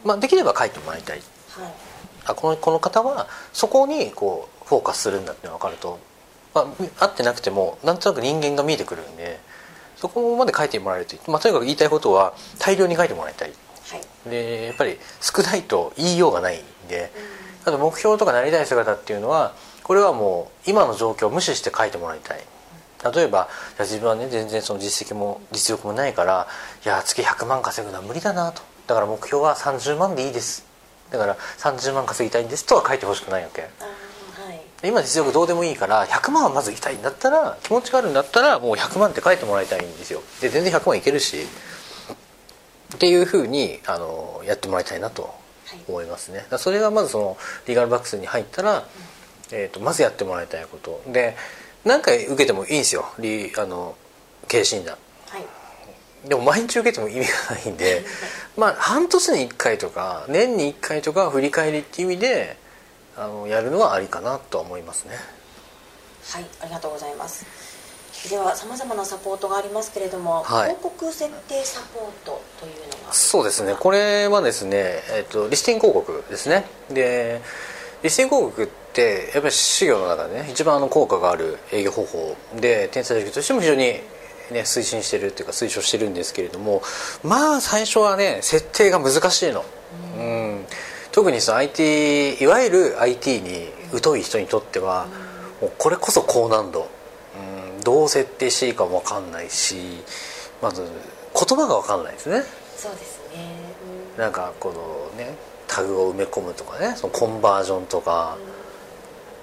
[0.04, 1.17] まあ、できれば書いてもらいたい。
[1.17, 1.25] はい。
[2.28, 5.99] あこのこの方はそこにこうフォーカスするんだっていうのが分かると、
[6.54, 9.39] まあ、会ってなくてもなんとなく人間が見えてくるんで
[9.97, 13.49] そこまで書いてもらえるとまあ、とにかく言いたいことは大量に書いてもらいたい。
[13.49, 14.29] はい。
[14.29, 17.12] でやっぱり少ないと言いようがないんで。
[17.65, 22.43] あと目標とかなりたい姿っていうのはこれはもう今の状況を無視して書いてもらいたい。
[23.13, 26.47] 例えばいや自分はね全然その実績も実力もないから
[26.84, 28.62] いや月100万稼ぐのは無理だなと。
[28.88, 30.65] だから目標は30万でいいです。
[31.12, 33.63] だから30万稼ぎたいんですとは書いてほしくないわけ。
[33.63, 34.05] あーはい
[34.88, 40.21] 今実力どうでもいいから100万はまずいきたいんだったら気持ちがあるんだったらもう100万って書いてもらいたいんですよ。
[40.41, 41.38] で全然100万いけるし
[42.93, 45.30] っていうふうにあのやってもらいたいなとは
[45.76, 45.80] い。
[45.88, 46.45] 思いますね。
[46.58, 48.86] それがまずそのリーガルバックスに入ったら、
[49.52, 51.02] えー、とまずやってもらいたいこと。
[51.08, 51.36] で
[51.84, 53.06] 何回受けてもいいんですよ。
[53.19, 53.95] リあの
[54.48, 54.98] 経営診断。
[55.30, 55.45] はい。
[56.28, 58.04] でも毎日受けても意味がないんで
[58.58, 62.58] まあ半年に1回とか年に1回とか振り返りっていう意味で
[63.17, 65.15] あのやるのはありかなとは思いますね。
[66.32, 67.45] はいありがとうございます。
[68.30, 70.69] ではさまざまなサポートがありますけれども、はい。
[70.69, 73.75] 広告設定サポートというのがそうですね。
[73.80, 76.65] これはですね、えっとリスティング広告ですね。
[76.89, 77.41] で
[78.01, 82.36] リスティング広告ってやっぱり事業の中でね一番あの効果がある営業方法。
[82.60, 84.01] で天才塾としても非常に、ね、
[84.62, 86.82] 推進してるっていうか推奨してるんですけれども
[87.23, 89.63] まあ最初はね設定が難しいの、
[90.17, 90.65] うん、
[91.15, 93.69] 特にその IT いわゆる IT に
[94.04, 95.08] 疎い人にとっては、
[95.62, 96.89] もうこれこそ高難度、
[97.78, 99.78] うん、どう設定していいかも分かんないし
[100.62, 102.43] まず言葉が分かんないですね。
[102.75, 103.45] そうですね、
[104.13, 104.21] うん。
[104.21, 105.38] なんかこのね
[105.69, 108.38] タグを埋め込むとかねそのコンバージョンとか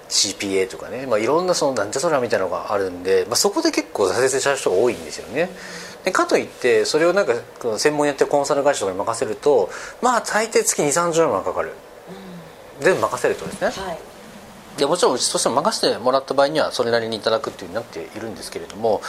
[0.09, 5.49] CPA とかね、まあ、いろんなそのなんじゃそらみたいなのがあるんで、まあ、そこで結構挫折しちゃう人が多いんですよね
[6.03, 7.33] でかといってそれをなんか
[7.77, 9.69] 専門にやってるコンサル会社とかに任せると
[10.01, 11.71] まあ最低月2 3 0万かかる。
[12.79, 13.67] 全部任せるとですね。
[13.69, 13.99] はい。
[14.77, 19.01] でもちろんうちとしても任せてもらった場合にはそれなりにいただくっていうになっているんですけれども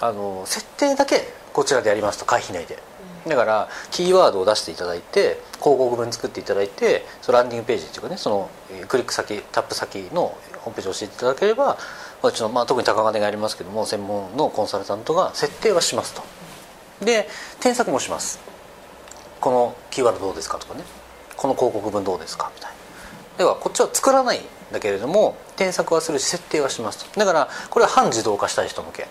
[0.00, 2.78] あの設定だけこちらでやりますと会費内で。
[3.26, 11.76] だからキーワードを出していただいて広告文作っていただいてそのランディングページっていうかねそのえークリック先タップ先のホームページを教えていただければ
[12.28, 16.22] うちの、まあ、特に高金がやりますけども専門のコンサルタントが設定はしますと。
[17.04, 17.28] で
[17.60, 18.38] 添削もします。
[19.40, 20.84] このキーワードどうですかとかね。
[21.36, 22.76] この広告文どうですかみたいな。
[23.38, 27.18] ではこっちは作らないんだけれども添削はするし設定はしますと。
[27.18, 29.02] だからこれは半自動化したい人向け。
[29.02, 29.08] は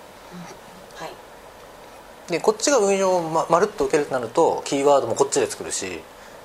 [1.07, 2.31] い。
[2.31, 6.03] でこっちが運用をままるっと受けるとなるとキーワードもこっちで作るし広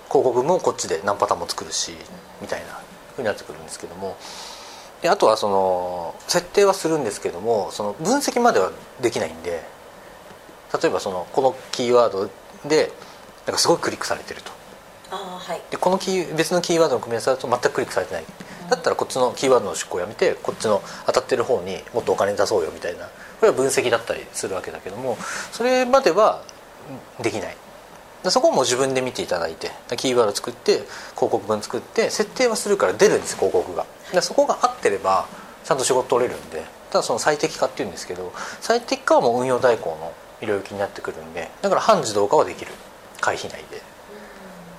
[0.08, 1.92] 告もこっちで何パターンも作るし
[2.40, 2.80] みたいな
[3.16, 4.16] ふうになってくるんですけども
[5.04, 9.62] であとはその設定はするんですけどもその分析まではできないんで
[10.82, 12.30] 例えばそのこのキーワード
[12.66, 12.90] で
[13.44, 14.50] なんかすごいクリックされてると。
[15.10, 15.60] ああはい。
[15.70, 18.24] でこのキー別のキーワードの組み合わせだと全くクリックされてない。
[18.70, 23.04] だったらこっちのキーワードの出稿をやめてこっちの当たってる方にもっとお金出そうよみたいな。
[23.04, 23.10] こ
[23.42, 25.18] れは分析だったりするわけだけども
[25.52, 26.42] それまでは
[27.18, 27.56] うんできない
[28.24, 30.78] でそこも自分で見ていただいてキーワード作って
[31.14, 33.86] 広告文作って設定はするから出るんです広告が。
[34.12, 35.28] でそこが合ってれば
[35.62, 40.12] ちゃんと仕事取れるんでただその最適化っていうんですけど最適化はもう運用代行の
[40.46, 42.72] 領域になってくるんでだから半自動化はできる。
[43.20, 43.82] 会費内で。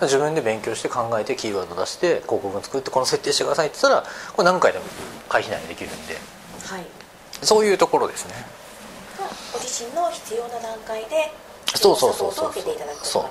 [0.02, 4.86] 自分で勉強して考えてキーワード出して広告文作ってこの設定してくださいって言ったらこれ何回でも
[5.30, 6.16] 会費内でできるんで。
[6.66, 6.86] はい。
[7.42, 8.34] そういうところですね。
[9.54, 11.32] ご自身の必要な段階で
[11.76, 12.34] そうそうそうそう。
[12.34, 13.30] サポートを受けていただくことが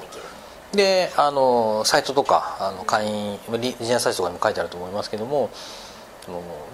[0.75, 5.51] であのサイトとかあの会員リリジナサイトとかにも書いてあると思いますけども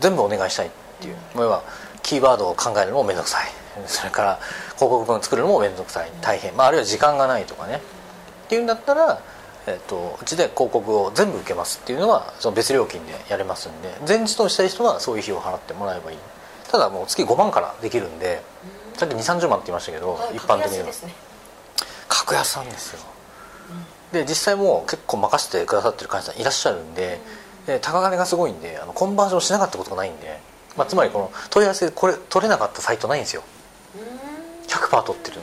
[0.01, 1.63] 全部お願いしたいっていう、要は
[2.03, 3.49] キーワードを考えるのも面倒くさい。
[3.87, 4.39] それから
[4.77, 6.11] 広告文作るのも面倒くさい。
[6.21, 7.83] 大変、まあ、あるいは時間がないとかね。
[8.47, 9.21] っていうんだったら、
[9.67, 16.19] えっとうちで広告を全部受けますっていうのはその別料金でやれますんで前日としたい人はそういう費用を払ってもらえばいい。
[16.71, 18.43] ただもう月5万からできるんで
[18.97, 20.87] さっき2 3 0万って言いましたけど、はい一般的には
[22.31, 23.01] 格安ですね格安なんですよ。
[24.13, 27.21] で実際もう結構任せてくださってる会社さんいらっしゃるんで
[27.67, 30.41] で高金がすごいんであのコンバージョンしなかったことがないんで、
[30.77, 33.43] まあ、つまりこの問い合わせでこれ取れなかったサイトないんですよ。
[34.67, 35.41] 100%取ってる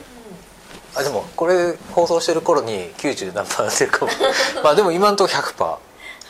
[0.94, 4.10] あでもこれ放送してる頃に90何パーってるかも。
[4.62, 5.78] まあでも今のところ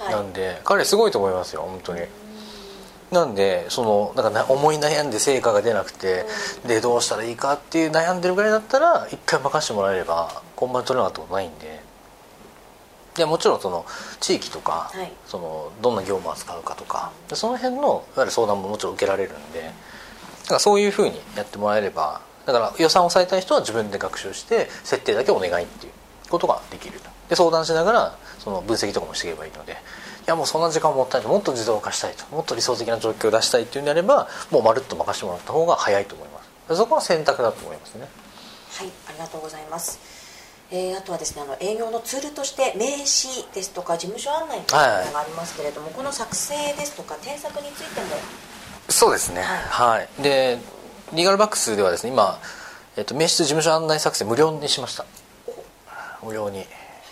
[0.08, 2.02] 100%なんで、彼すごいと思いますよ本当に。
[3.10, 6.26] なんでそのなんかな思い悩んで成果が出なくて、
[6.66, 11.88] でどうしたらいいかっていう悩んでるぐらいだったら一回任せてもらえれば今晩取れなかったことないんで。
[13.14, 13.84] でもちろんその
[14.20, 15.12] 地域とか、はい。
[15.26, 19.68] そのどんな業務を扱うかとかでその辺のいわゆる相談ももちろん受けられるんでだ
[20.46, 25.92] からそういうふうにやってもらえればだから予算を抑えたい人は自分で学習して設定だけお願いっていう
[26.30, 27.00] ことができる。
[27.28, 29.72] で相談しながらその分析とかもしていけばいいので。
[29.72, 29.76] い
[30.30, 31.30] やもうそんな時間もったいない。
[31.30, 32.24] もっと自動化したいと。
[32.34, 36.76] もっと理想的な状況を出したいっていうんであればもうまるっと任せてもらった方が早いと思います。
[36.76, 38.08] そこは選択だと思いますね。
[38.76, 39.98] はいありがとうございます。
[40.70, 48.06] えーあとはですねあの営業のツールとして名刺ですとか事務所案内というものがありますけれども、この作成ですとか添削についても。
[48.90, 49.42] そうですね。
[49.42, 50.58] はい、で
[51.12, 52.38] リーガルバックスではですね今、
[52.96, 55.06] えっと、名刺と事務所案内作成無料にしました。
[56.22, 56.66] 無料に。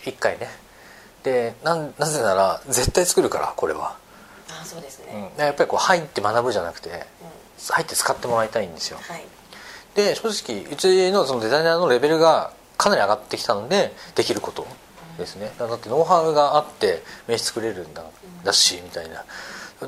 [0.04, 0.48] 1回ね
[1.26, 3.96] でなんなぜなら絶対作るからこれは、
[4.48, 5.22] あそうですうん。
[5.22, 6.96] ね、、やっぱりこう入って学ぶじゃなくてうん。
[7.68, 8.98] 入って使ってもらいたいんですよ。
[9.02, 9.24] はい。
[9.96, 14.68] で正直うちのそのデザイナーのレベルがかなり上がってきたのでできること
[15.18, 15.50] ですね。
[15.58, 18.04] だってノウハウがあって名刺作れるんだ
[18.44, 19.24] だしみたいな。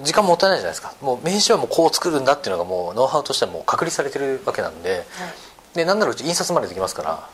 [0.03, 0.93] 時間もったいないじゃないですか。
[1.01, 4.91] もう名刺はもうこう作るんだっていうのがもうノウハウとしてはもう確立されてるわけなんで。
[4.91, 5.05] はい。
[5.75, 7.29] でなんならうち印刷までできますから。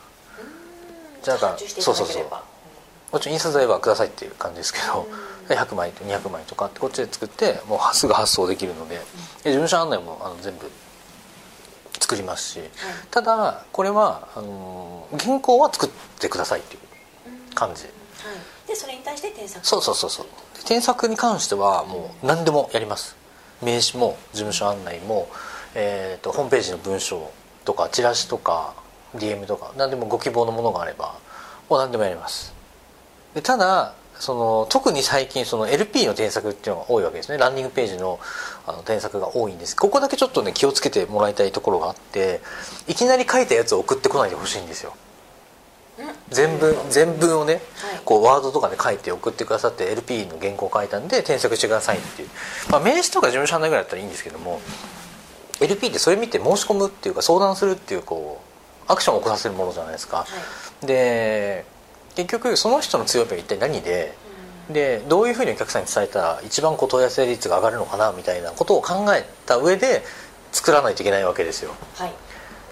[1.23, 2.43] じゃあ発注していただければ
[3.15, 5.07] もちろん印刷代はくださいっていう感じですけど
[5.47, 10.69] 100枚と200枚とかってこっちで作ってもうすぐ発送できるのでで事務所案内もあの全部
[12.01, 12.59] 作りますし、
[13.09, 17.83] ただこれはあの原稿は作ってくださいっていう感じ。
[17.83, 19.65] はい、でそれに対して添削。
[19.65, 20.25] そうそうそうそう。
[20.65, 23.15] 添削に関してはもう何でもやります。
[23.63, 25.29] 名刺も事務所案内も、
[25.73, 27.31] えー、とホームページの文章
[27.63, 28.75] とかチラシとか
[29.15, 31.15] DM とか何でもご希望のものがあれば
[31.69, 32.54] もう何でもやります
[33.35, 37.37] でただその特に最近その LP の添削っていうのが多いわけですね。
[37.37, 38.19] ランニングページの
[38.65, 39.75] あの添削が多いんです。
[39.75, 42.41] ここだけちょっとね気をつけてもらいたいところがあって
[42.87, 44.93] いきなり書いたやつを送ってこないでほしいんですよ。
[45.99, 46.05] うん。
[46.29, 47.61] 全文全文をね、はい。
[48.05, 52.29] こうワードとかで書いて送ってくださって LP の原稿を書いたんで添削してくださいっていう、
[52.71, 54.61] まあ、名刺とか事務所案内ぐらいだったらいいんですけども
[55.59, 58.41] LP ってそれ見て申し込むっていうか相談するっていうこ
[58.87, 60.25] うアクションを起こさせるものじゃないですか、は
[60.83, 60.85] い。
[60.85, 61.65] で
[62.15, 64.15] 結局その人の強みは一体何で
[64.69, 70.01] でどういうふうにお客さんに伝えたら一番こう問い合わせ率が上がるのかなみたいなことを考えた上で
[70.51, 71.71] 作らないといけないわけですよ。
[71.95, 72.13] はい。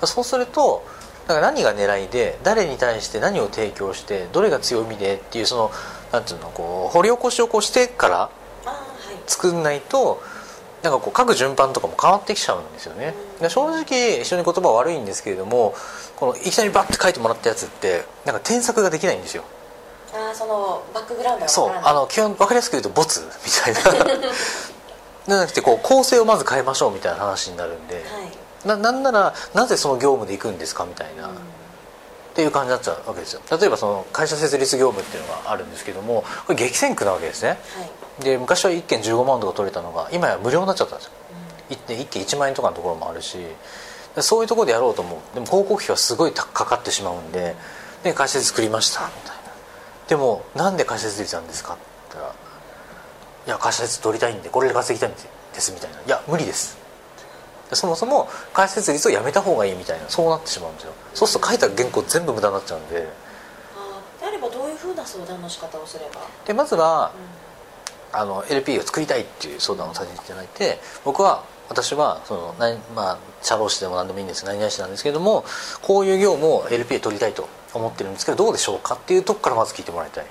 [0.05, 0.83] そうすると
[1.27, 5.71] だから何が狙いで誰に対して何を提供してどれが強みでっていうその
[6.11, 8.29] なんていうのこう掘り起こしをこうしてから
[9.27, 10.21] 作んないと
[10.83, 13.13] なんかこう書く順番とかも変わってきちゃうんですよね。
[13.39, 15.73] で正直一緒に言葉は悪いんですけれども
[16.17, 19.45] このいきなりバッて書いてもらったやつってなんか添削ができないんですよ。
[20.13, 24.05] あーそのバックグラウンドがそうあの基本分かりやすく言うとボツみたいな。
[25.25, 28.67] じゃなくてこう構成をまず変えましょうみたいな話になるんで、はい。
[28.67, 31.29] ななんならなぜその業務で行くんですかみたいな、っ
[32.35, 33.41] ていう感じになっちゃうわけですよ。
[33.57, 37.49] 例えばその会社設立業務っていうのがあるんですけどもこれ激戦区なわけですね。
[37.49, 37.57] はい
[38.19, 41.11] で昔は1件15万とか取れたのが今や無料になっちゃったんですよ。
[41.69, 43.37] 1件1件1万円とかのところもあるし
[44.15, 45.19] でそういうところでやろうと思う。
[45.33, 47.55] でも広告費はすごい高かかってしまうんで
[48.03, 49.43] で会社設立作りましたみたいな。
[50.07, 52.35] でもなんで会社設立なんですかって言ったら
[53.47, 55.19] 「いや会社設立取りたいんでこれで稼ぎたいんで
[55.59, 56.77] す」みたいな「いや無理です」
[57.71, 60.05] でそもそも会社設立をやめた方がいいみたいな。
[60.09, 60.91] そうなってしまうんですよ。
[61.15, 63.07] そうすると書いた原稿全部無駄になっちゃうんで。
[63.75, 67.17] あーであればどふうな相談の仕方をすれば、でまずはう
[68.13, 75.43] あの LP を作りたいっていう相談をさせていただいて僕は私はそのなまあ社労士でも何でもいいんです何々士なんですけども
[75.81, 80.25] こういう業務を LP で取りたいと思ってるんですけどどうでしょうかっていうとこからまず聞いてもらいたい。
[80.25, 80.27] ん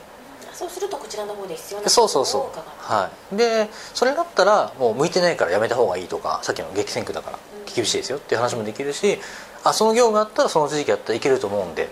[0.53, 2.93] そうするとこちらの方で必要なそうそうそう。
[2.93, 3.37] はい。
[3.37, 7.39] でそれだったらもう向いてないからやめた方がいいとかさっきの激戦区だから
[7.75, 9.19] 厳しいですよっていう話もできるし
[9.65, 11.89] あその業務あったらその時期やったらいけると思うんで。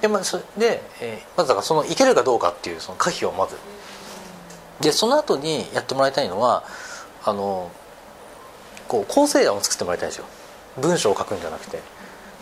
[0.00, 3.56] で,、まあ、そで、えーまずだからそのいけるかどうかっていうその可否をまず
[4.80, 6.64] でその後にやってもらいたいのは
[7.24, 7.70] あの
[8.88, 10.24] こう構成案を作ってもらいたいんですよ。
[10.80, 11.80] 文章を書くんじゃなくて。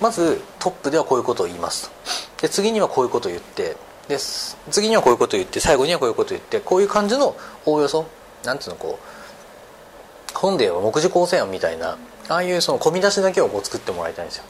[0.00, 1.90] まずトップではこういうことを言います
[2.38, 2.42] と。
[2.42, 8.06] で次にはこういうことを言ってです次にはこういうことを言って最後にはこういうことを言ってこういう感じのおおよそ
[8.44, 11.98] なんていうのこう本では目次構成案みたいな
[12.28, 14.44] ああいうその込み出しだけをこう作ってもらいたいんですよ。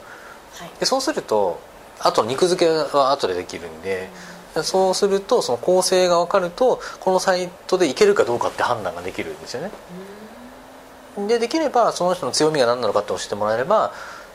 [0.58, 0.70] はい。
[0.80, 1.58] でそうすると
[2.00, 4.10] あと肉付けは後でできるんで
[4.62, 9.70] そうするとその構成が分かるとこのサイトでいけるかどうかって判断ができるんですよね。
[11.26, 13.92] でできればその人の強みが何なのかって教えてもらえれば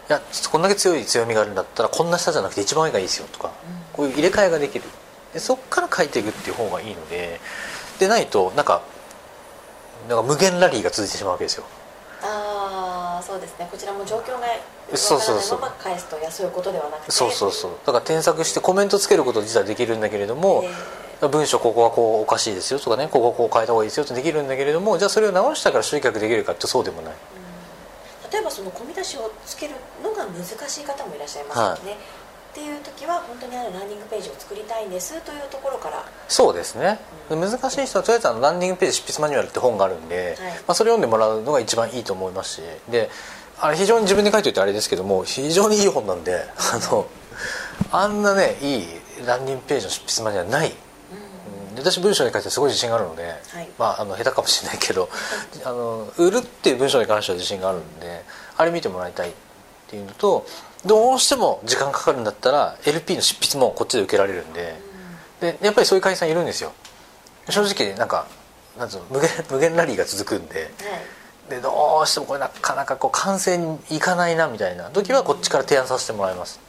[0.10, 0.22] いや
[0.52, 3.52] こんだけ強い強みがあるんだったらこんな下じゃなくて一番上がいいですよとか
[3.94, 4.86] こういう入れ替えができる。
[5.34, 7.40] でそっから書いていくっていう方がいいので
[8.00, 8.82] でないとなんか
[10.10, 11.64] なんか無限ラリーが続いてしまうわけですよ。
[12.22, 12.83] ああ
[13.26, 13.68] そうですね。
[13.72, 14.48] こちらも状況が
[14.96, 15.60] そうそうそう。
[15.80, 17.12] 返すといやそういうことではなくて。
[17.12, 17.72] そうそうそう。
[17.86, 20.66] だから添削してコメントつけること自体できるんだけれども、
[21.32, 27.14] 文章ここはこうおかしいですよとかねここはこう変えた方がいいですよってできるんだけれどもじゃあそれを直したから集客できるかってそうでもない。
[28.32, 31.98] 例えばその込み出しをつけるのが難しい方もいらっしゃいますよね、
[32.54, 36.06] っていう時は本当にあるランディングページを作りたいんですというところから。
[36.28, 40.52] そうですね、難しい人はとりあえずあのランディングページ執筆マニュアルって本があるんで、はい。
[40.52, 42.62] まあ、それ読んでもらうのが一番いいと思いますし
[42.92, 43.10] で
[43.60, 47.08] あれ非常に自分で書いておいてあれですけども非常にいい本なんであの
[47.92, 48.88] あんなねいい
[49.26, 50.72] ランディングページの執筆マニュアルない。
[51.70, 51.76] うん。
[51.76, 53.70] で私文章に書いてすごい自信があるので、はい。
[53.80, 55.10] まあ、あの下手かもしれないけど
[55.66, 58.24] あの売るっていう文章に関しては自信があるんで
[58.58, 59.34] あれ見てもらいたいっ
[59.88, 60.46] ていうのと
[60.86, 64.76] どうしても時間かかるんだったら LP の執筆もこっちで受けられるんで。
[65.40, 66.72] でやっぱりそういう会員さんいるんですよ。
[67.50, 68.28] 正直なんか
[68.78, 70.62] なんつうの無限無限ラリーが続くんで。
[70.62, 70.70] はい。
[71.50, 74.90] でどうしてもこれなかなかこう完成にいかないなみたいな。
[74.90, 76.60] 時はこっちから提案させてもらいます。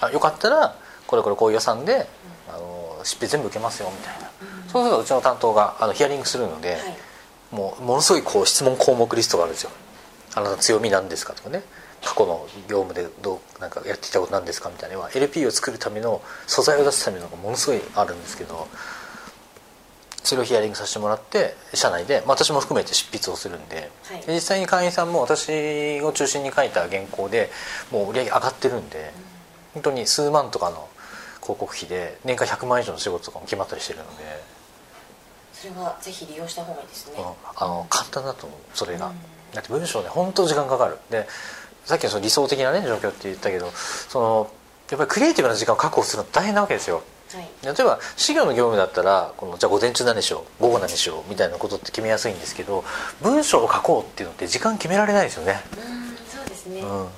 [0.00, 2.08] あよかったらこれこれこういう予算で
[2.48, 4.30] あの執筆全部受けますよみたいな。
[4.72, 6.80] そうするとうちの担当があのヒアリングするので、はい。
[7.50, 9.70] もうものすごいこう質問項目リストがあるんですよ。
[10.34, 11.62] あなた強みなんですかとかね
[12.04, 14.96] 過去の業務でどうなんかやってきたことなんですかみたいな。
[14.96, 18.68] のは LP を作るための素材を出すためのがものすごいあるんですけど
[20.22, 24.26] それをヒアリングさせてもらって社内で、まあ、私も含めて執筆をするんで,、はい。
[24.26, 27.50] で実際に会員さんも私を中心に書いた原稿で
[27.90, 29.12] もう売り上げ上がってるんで、
[29.74, 30.88] 本当に数万とかの
[31.40, 34.44] 広告費で年間100万以上の仕事とかも決まったりしてるので、
[35.52, 37.24] それはぜひ利用した方がいいですね、うん。
[37.56, 38.58] あの簡単だと思う。
[38.74, 39.14] それが、うん。
[39.52, 40.98] だって文章ね本当時間かかる。
[41.10, 41.26] で
[41.84, 44.50] さっきのその理想的なね状況って言ったけどその
[44.90, 47.02] やっぱりクリエイティブな時間を確保するの大変なわけですよ。
[47.32, 47.48] はい。
[47.64, 52.84] 例えば事業の業務だったらこのじゃあ午前中何でしょう午後何でしょうみたいなことって決めやすいんですけど
[53.22, 55.62] 文章を書こうっていうのって時間決められないですよね。
[55.76, 57.00] うんそうですね、うん。
[57.00, 57.08] うん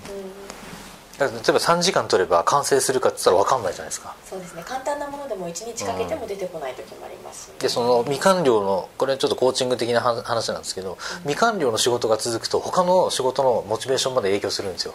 [1.18, 4.16] 例えば3時間取れば完成するかって言ったら分かんないじゃないですか。
[4.24, 4.64] そうですね。
[4.66, 14.94] 簡単なものでも1日かけても出てこない時もありますしね、でその未完了のこれちょっとコーチング的な話話なんですけど未完了の仕事が続くと他の仕事のモチベーションまで影響するんですよ、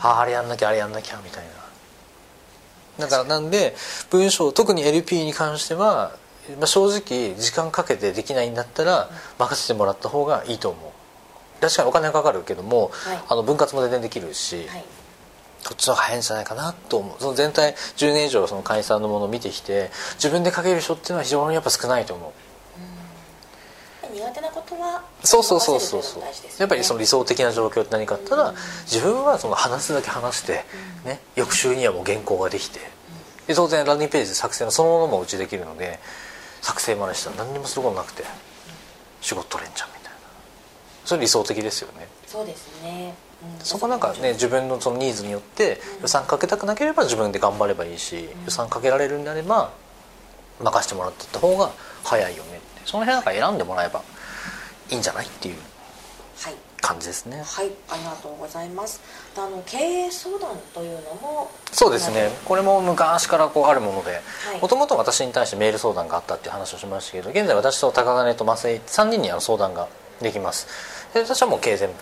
[0.00, 1.44] あああれやんなきゃあれやんなきゃみたい
[2.98, 3.06] な。
[3.06, 3.74] だからなんで
[4.10, 6.16] 文章特に LP に関しては、
[6.58, 11.60] まあ、正直時間かけてできないんだったら任せてもらった方がいいと思う。
[11.60, 13.18] 確かにお金はかかるけども、はい。
[13.28, 14.84] あの分割も全然できるし、はい
[15.66, 17.16] こっちの方が早いんじゃないかなと思う。
[17.18, 22.32] その全体10年以上その会員さんのものを見てきて自分で書ける人っていうのは非常にやっぱ少ないと思う。
[24.14, 26.22] 苦手なことはそうそうそうそうそう。
[26.22, 26.28] ね。
[26.58, 30.64] やっぱりその理想的な状況って何かあったら自分はその話すだけ話して、
[31.04, 32.80] ね、翌週にはもう原稿ができて。
[33.46, 36.00] で当然ランディングページ作成のそのものもうちできるので
[36.62, 38.24] 作成までしたら何にもすることなくて
[39.20, 40.18] 仕事取れんじゃんみたいな。
[41.04, 42.08] それ理想的ですよね。
[42.26, 43.25] そうですね、うん
[43.60, 49.72] そこなんかね自分のそのニーズによって予算かけたくなければ自分で頑張ればいいし予算かけられるんであれば
[50.60, 51.70] 任せてもらってった方が
[52.04, 52.82] 早いよねって。
[52.86, 54.02] その辺なんか選んでもらえば
[54.90, 55.56] いいんじゃないっていう
[56.42, 56.54] はい。
[56.80, 57.42] 感じですね。
[57.44, 59.00] はいありがとうございます。
[59.34, 62.30] であの経営相談というのもそうですね。
[62.44, 64.20] これも昔からこうあるものでは
[64.56, 64.60] い。
[64.60, 69.88] もともと私に対してメール相談があったっていう話をしましたけど現在私と高金と増井3人にあの相談が
[70.20, 70.68] できます。
[71.12, 71.94] で私はもう経営全部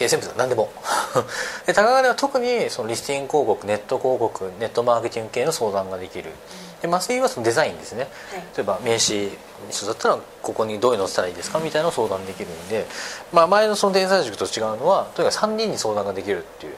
[0.00, 0.70] 経営全部何でも。
[1.66, 6.32] で高金は特にそのリスティング広告ネット広告ネットマーケティング系の相談ができる。
[6.80, 8.08] で麻酔はそのデザインですね、
[8.56, 9.28] 例えば名刺
[9.68, 12.86] 一緒だったらここにどういうのをしたらいいですかみたいなのを相談できるんで、
[13.32, 16.74] まあ、前のその天才塾と違うのはとにかく3人に相談ができるっていう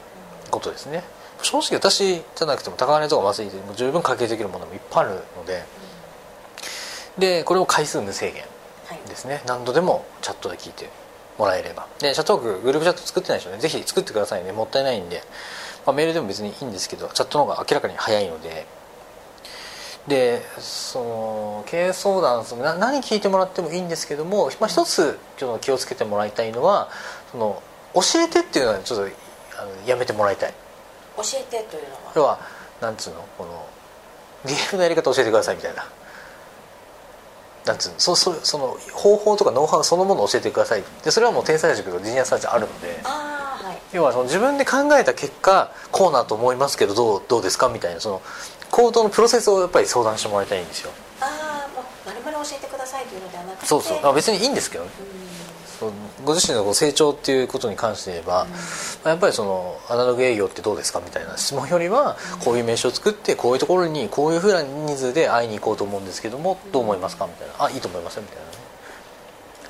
[0.51, 1.05] ことですね。
[1.43, 5.62] 正直私じゃなくても高金とか麻酔でも十分解決できるものもいっぱいあるので、
[7.18, 8.43] でこれを回数無制限
[9.07, 10.91] ですね、何度でもチャットで聞いて
[11.43, 11.86] もらえれば。
[11.99, 13.59] でチャットワークグループチャット作ってない人ね。
[13.59, 14.53] ぜひ作ってくださいね。
[14.53, 15.22] もったいないんで、
[15.84, 18.66] まあ、メールでも別にいいんですけどチャットの方が明らかに早いので。
[20.09, 26.90] でその経営相談その何聞いてもらってもいいんですけども、まあ、一つちょっと気をつけてもらいたいのは
[27.30, 27.62] その
[27.95, 29.16] 教えてっていうのはちょっと
[29.61, 30.55] あのやめてもらいたい。
[31.16, 32.12] 教えてというのは？
[32.16, 32.40] 要は
[32.80, 33.24] なんつうの？
[33.38, 33.64] この
[34.45, 35.86] DM のやり方教えてくださいみたいな
[37.65, 40.85] なんつうのそそその方法とかノウハウそのものを教えてください。
[41.05, 43.01] でそれはもう天才塾とジニアサーチあるので。
[43.05, 47.69] あ、はい、要はその自分で考えた結果こうなと思いますけどどうどうですか？
[47.69, 48.23] みたいなその
[48.71, 50.91] 行動のプロセスをやっぱり相談してもらいたいんですよ。
[51.21, 53.67] ああもうまるまる教えてくださいというのではなくて。
[53.67, 54.15] そうそう。
[54.15, 55.07] 別にいいんですけどね、そう
[56.24, 58.47] ご自身の成長っていうことに関して言えば、
[59.05, 67.64] うん、やっぱりそのアナログ営業ってどうですかみたいな質問よりは、こういう名刺を作ってこういうところにこういうふうな人数で会いに行こうと思うんですけども、どう思いますかみたいな。
[67.64, 68.43] あいいと思いますよみたいな。
[68.45, 68.53] ね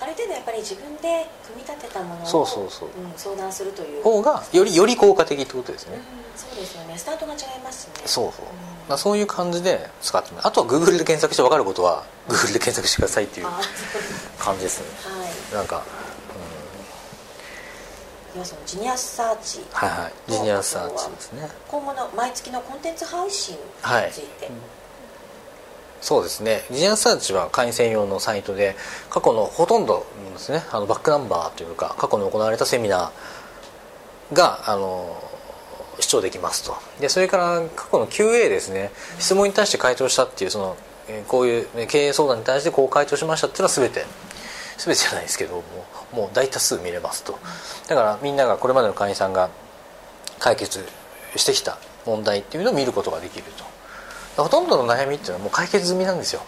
[0.02, 4.02] ある程度やっぱり自分で組み立てたものをそうそうそう、うん、相談するという。
[4.02, 6.02] 方がよりより効果的ってことですね、うん、
[6.36, 6.98] そうですよね。
[6.98, 7.94] スタートが違いますね。
[8.04, 8.46] そうそう、
[8.89, 13.47] まあ、そういう感じで使ってあとはグーグルで検索して分かることはグーグルで検索してくださいっていう
[14.39, 14.87] 感じですね。
[15.11, 15.55] はい。
[15.55, 15.83] なんか
[18.35, 19.61] ではそのジニアサーチ。
[19.72, 20.33] はいはい。
[20.33, 21.49] ジニアサーチですね。
[21.68, 23.61] 今後の毎月のコンテンツ配信に
[24.11, 24.55] ついて、はい。
[26.01, 26.62] そうですね。
[26.70, 28.74] ジニアサーチは会員専用のサイトで
[29.11, 30.64] 過去のほとんどですね。
[30.72, 35.22] あのバックナンバーというか過去に行われたセミナーがあの
[36.03, 36.76] 視聴できますと。
[37.00, 38.90] でそれから過去の QA ですね。
[39.18, 40.76] 質問に対して回答したっていうその
[41.09, 44.05] えこういうね経営相談に対してこう回答しましたっていうのは全て。
[44.78, 45.62] 全てじゃないですけども
[46.12, 47.38] もう大多数見れますと。
[47.88, 49.48] だからみんながこれまでの会員さんが
[50.40, 50.84] 解決
[51.36, 53.44] してきた問題っていうのを見ることができる
[54.36, 54.42] と。
[54.42, 56.42] ほとんどの悩みっていうのはもう解決済みなんですよ。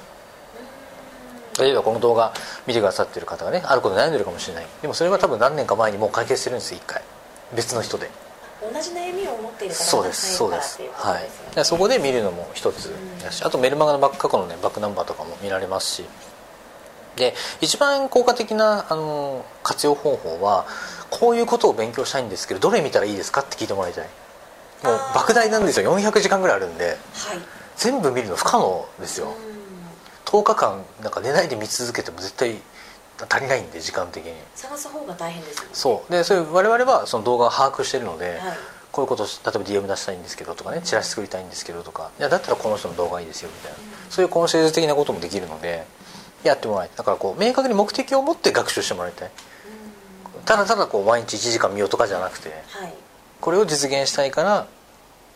[1.61, 2.33] 例えばこの動画
[2.67, 4.67] 見てくださってる方がねあること悩んでるかもしれない。
[4.83, 7.03] でもそれは多分何年か前にもう解決してるんです一回。
[7.55, 8.11] 別の人で。
[8.73, 10.81] 同じ悩みを持っている方そうですそうです。
[10.93, 11.65] はい。
[11.65, 12.93] そこで見るのも一つ
[13.23, 16.05] だし、あとメルマガのバック過去のねバックナンバーとかも見られますし。
[17.17, 20.67] で一番効果的なあの活用方法は
[21.11, 24.09] こういうことを勉強したいんですけどどれ見たらいいですかって聞いてもらいたい。
[24.83, 25.97] もう莫大なんですよ。
[25.97, 26.97] 400時間ぐらいあるんで、はい、
[27.77, 29.33] 全部見るの不可能ですよ。
[30.27, 32.57] 10日間なんか寝ないで見続けても絶対
[33.19, 34.33] 足りないんで時間的に。
[34.55, 36.13] 探す方が大変です、ね、そう。
[36.13, 38.57] でそれ我々はその動画を把握してるので、はい、
[38.93, 42.11] こういうこと例えば DM 出したいんですけどとかねチラシ作りたいんですけどとか。
[42.19, 45.87] いやだったらこの人の動画いいですよみたいな、うん、そういうコンシェルジュ的なこともできるので
[46.43, 46.97] やってもらいたい。
[46.99, 49.31] だからこう明確に目的を持って学習してもらいたい、
[50.37, 52.95] うん、ただただこう毎日1時間見ようとかじゃなくて、はい、
[53.41, 54.67] これを実現したいから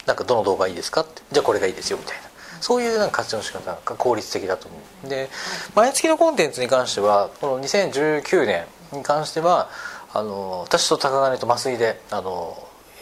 [0.07, 1.23] なんかどの動画いいですかって。
[1.33, 2.28] じゃあこれがいいですよみたいな
[2.61, 5.09] そういうなんか活用の仕方が効率的だと思う。
[5.09, 5.29] で
[5.75, 9.69] 毎月のコンテンツに関してはこの2019年に関しては
[10.13, 12.57] あの私と高金と麻酔であの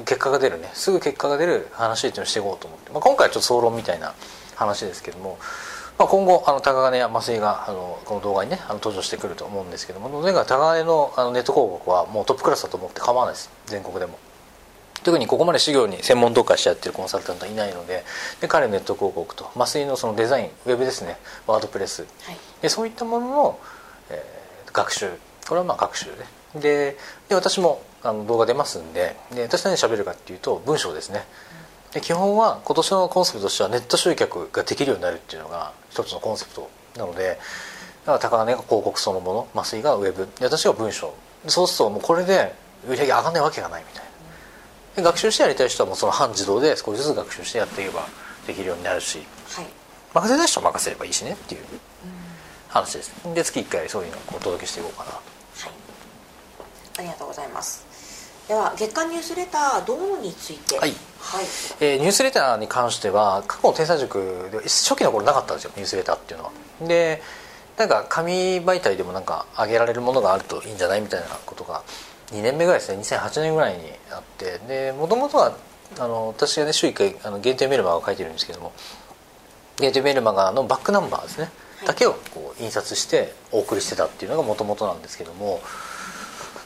[0.04, 4.14] 結果が出るねすぐ結果が出る話っていうのをしていこうと思って、まあ、今回はちょっと総論みたいな
[4.54, 5.38] 話ですけども、
[5.98, 13.50] まあ、今後あの高金や麻酔があのこの動画にねあの登場してくると思うんですけどもとにかく高金のあのネット広告はもうトップクラスだと思って構わないです。
[13.66, 14.18] 全国でも。
[15.06, 18.02] 特にここまで修行に専門特化してやってるコンサルタントはいないので
[18.40, 21.16] で彼のネット広告と麻酔のそのデザインウェブですね。
[21.46, 23.60] ワードプレス、はい、でそういったものの、
[24.10, 25.08] えー、学習。
[25.48, 26.06] これはまあ学習
[26.54, 26.60] で。
[26.60, 26.96] で
[27.28, 31.24] で私もあの動画出ますんでで私何喋るかっていうと文章ですね。
[31.92, 37.38] で基本は今年のコンセプトとしてはネット集客ができるようになるっていうのが一つのコンセプトなので
[38.06, 40.26] だから高値が広告そのもの麻酔がウェブ。
[40.40, 41.14] で私が文章。
[41.46, 42.52] そうするともうこれで
[42.88, 44.05] 売り上げ上がんないわけがないみたいな
[44.96, 48.06] 学習してやりたい人はもうその半自動で少しずつ学習してやっていけば
[48.46, 49.18] できるようになるし、
[49.50, 49.66] はい、
[50.14, 51.60] 任せたい人は任せればいいしねっていう
[52.68, 55.10] 話です、で月1回そういうのをお届けしていこうかな。
[55.10, 55.20] はい。
[56.98, 57.84] ありがとうございます。
[58.48, 60.78] では月間ニュースレターどうについて？
[60.78, 60.90] はい、
[61.20, 61.44] はい。
[61.80, 66.52] えー、ニュースレターに関しては過去の天才塾で初期の頃なかったんですよニュースレターっていうのは。
[66.82, 67.22] で
[67.76, 71.82] なんか紙媒体でもなんか上げられるものがあるといいんじゃないみたいなことが
[72.32, 72.98] 2年目ぐらいですね。
[73.02, 74.58] 2008年ぐらいにあって。
[74.66, 75.56] でもともとは
[75.98, 78.72] あの私がね週1回あの限定メルマガを書いてるんですけども
[79.78, 85.60] 限定メルマガのバックナンバーですね、はい、だけをこう印刷してお送りしてたっていうのがもともとなんですけども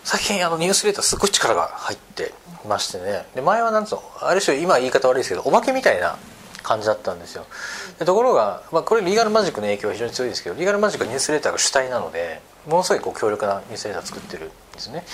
[0.04, 2.32] 最近あのニュースレターすごい力が入って
[2.66, 3.26] ましてね。
[3.34, 6.16] で前はなんつうのある種今言い方悪いですけどおまけみたいな
[6.62, 7.46] 感じだったんですよ。
[7.98, 14.50] でところが、まあ、これリーガルマジックの影響は非常に強いですけどリーガルマジックはニュースレターが主体なのでものすごいこう強力なニュースレター作ってるん
[14.80, 15.04] ですね。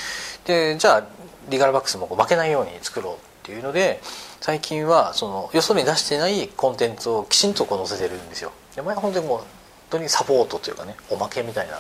[0.45, 1.05] でじゃあ
[1.49, 4.01] リガルバックスも負けないように作ろうっていうので
[4.41, 8.53] 最近はそのよそに出してないコンテンツをきちんとこう載せてるんですよ。
[8.75, 9.47] で前は本当にもう本
[9.91, 11.79] 当にサポートというかねおまけみたいな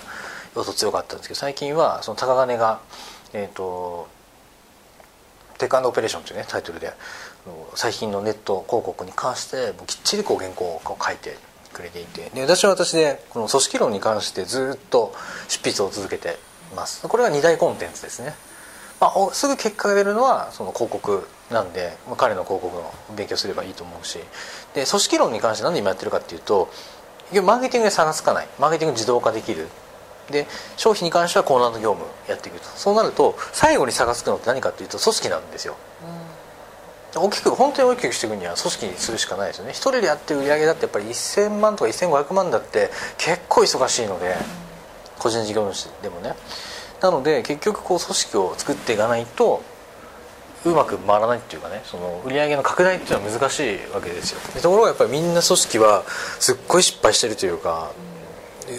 [0.54, 2.80] 要素強かったんですけど最近はその高金が
[3.32, 4.08] えっ、ー、と
[5.58, 6.92] テックオペレーションというねタイトルで
[7.74, 11.36] 最近のネット広告に関してもうきっちりこう原稿を書いて
[11.72, 12.30] くれていて。
[12.30, 15.14] で私は私でこの組織論に関してずっと
[15.48, 16.38] 執筆を続けて
[16.76, 17.08] ます。
[17.08, 18.34] これは2大コンテンツですね、
[19.00, 24.18] まあ、すぐ結果が出るのはその広告なんで、まあ、彼の広告の勉強すればいいと思うし。
[24.74, 26.68] で組織論に関して何で今やってるかっていうと
[27.42, 28.48] マーケティングで差がつかない。
[28.60, 29.66] マーケティング自動化できる。
[30.30, 30.46] で
[30.76, 32.66] 商品に関してはコーナーの業務やっていくと。
[32.76, 35.76] そうなると最後に差がつくのって何かっていうと組織なんですよ、
[37.14, 39.70] うん、大きく本当に大きくしていくには組織にするしかないですよね。
[39.70, 44.34] 一人でやってる売り上げだってやっぱり1000万とか1500万だって結構忙しいので、うん、
[45.26, 46.34] 個人事業主でもね。
[47.00, 49.62] なので結局こう組織を作っていかないと
[50.64, 54.40] うまく回らないっていうかねその売り上げの拡大っていうのは難しいわけですよ。
[54.62, 56.04] ところがやっぱりみんな組織は
[56.40, 57.92] すっごい失敗してるというか、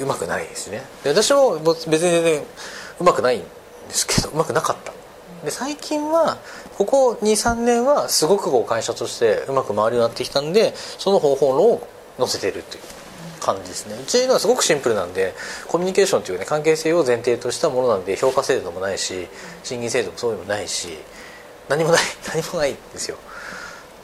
[0.02, 0.84] うまくないですね。
[1.04, 2.44] で私も別に全然
[3.00, 3.48] うまくないんで
[3.90, 4.94] すけどうまくなかった。
[5.46, 6.38] で最近は
[6.78, 11.88] ここ23年はすごくこう会社としてうまく回るようになってきたんでその方法論を
[12.18, 12.84] 載せてるっていう。
[13.48, 13.96] 感じですね。
[13.96, 15.34] うちのはすごくシンプルなんで
[15.68, 19.28] コミュニケーションというね関係性を前提としたものなんで評価制度もないし
[19.64, 20.90] 賃金制度もそういうのもないし
[21.70, 23.18] 何もない 何もないんですよ。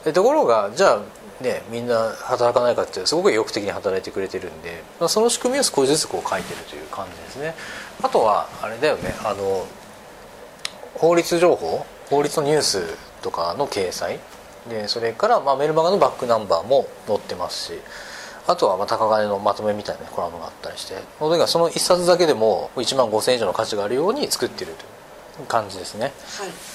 [0.05, 0.99] でところがじゃあ
[1.41, 7.55] ね、みんな働かないかってすごく意欲的に働いてくれてるんで、まあ、その仕組みを少しずつこう書いてるという感じですね。
[8.01, 9.65] あとはあれだよねあの
[10.95, 14.19] 法律情報法律のニュースとかの掲載。
[14.69, 17.79] でそれからまあメルマガのバックナンバーも載ってますし
[18.47, 21.29] あとはまあ高金のまとめみたいなコラムがあったりしてそ
[21.59, 24.73] の1冊だけでも1万5000円以上の価値があるように作ってる
[25.35, 26.11] という感じですね。
[26.37, 26.73] はい。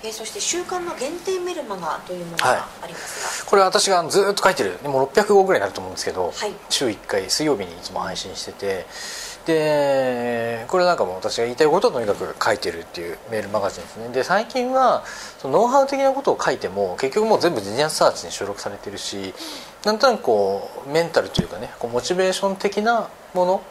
[0.00, 4.78] えー、そして週刊の限定メルマガというものがありますが、はい、これは私がずっと書いてる。
[4.84, 8.86] もう600号ぐらいになると思うんですけど、はい、週1回水曜日にいつも配信してて
[9.48, 14.08] でこれなんかも私が言いたいことをとにかく書いてるっていうメールマガジンですね。
[14.10, 15.04] で最近は
[15.38, 19.32] そのノウハウ的なことを書いても結局もう全部ジニアサーチに収録されてるし
[19.86, 23.62] なんとなくこうメンタルというかねこうモチベーション的なもの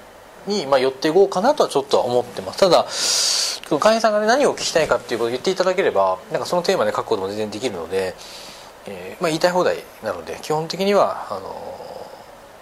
[0.47, 2.59] に、まあ、寄っていこうかなとはちょっとは思ってます。
[2.59, 8.15] ただ会員さんが、ね、何を聞きたいかっていうことを言っていただければなんかそのテーマで書くことも全然できるので、
[8.87, 11.41] えーまあ、言いたい放題なので基本的にはあの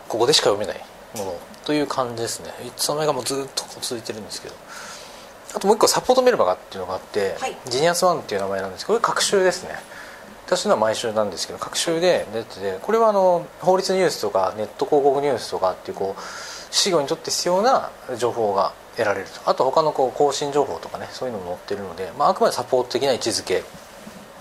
[0.09, 0.94] ここでしか読めない。
[1.65, 2.49] という感じですね。
[2.65, 4.55] いつの間にかもずっと続いてるんですけど。
[5.55, 9.69] あともう一個サポートメルマガっていうのがあって、はい、ジニアスワンっていう名前なんですけどこれ各週ですね。
[10.45, 16.21] 私のは毎週なんですけど各週で出ててこれはあの法律ニュースとかネット広告ニュースとかっていうこう
[16.71, 19.49] 事業にとって必要な情報が得られると。
[19.49, 23.63] あと他のこう更新情報とかねそういうのも載ってるので、まあ、あくまでサポート的な位置づけ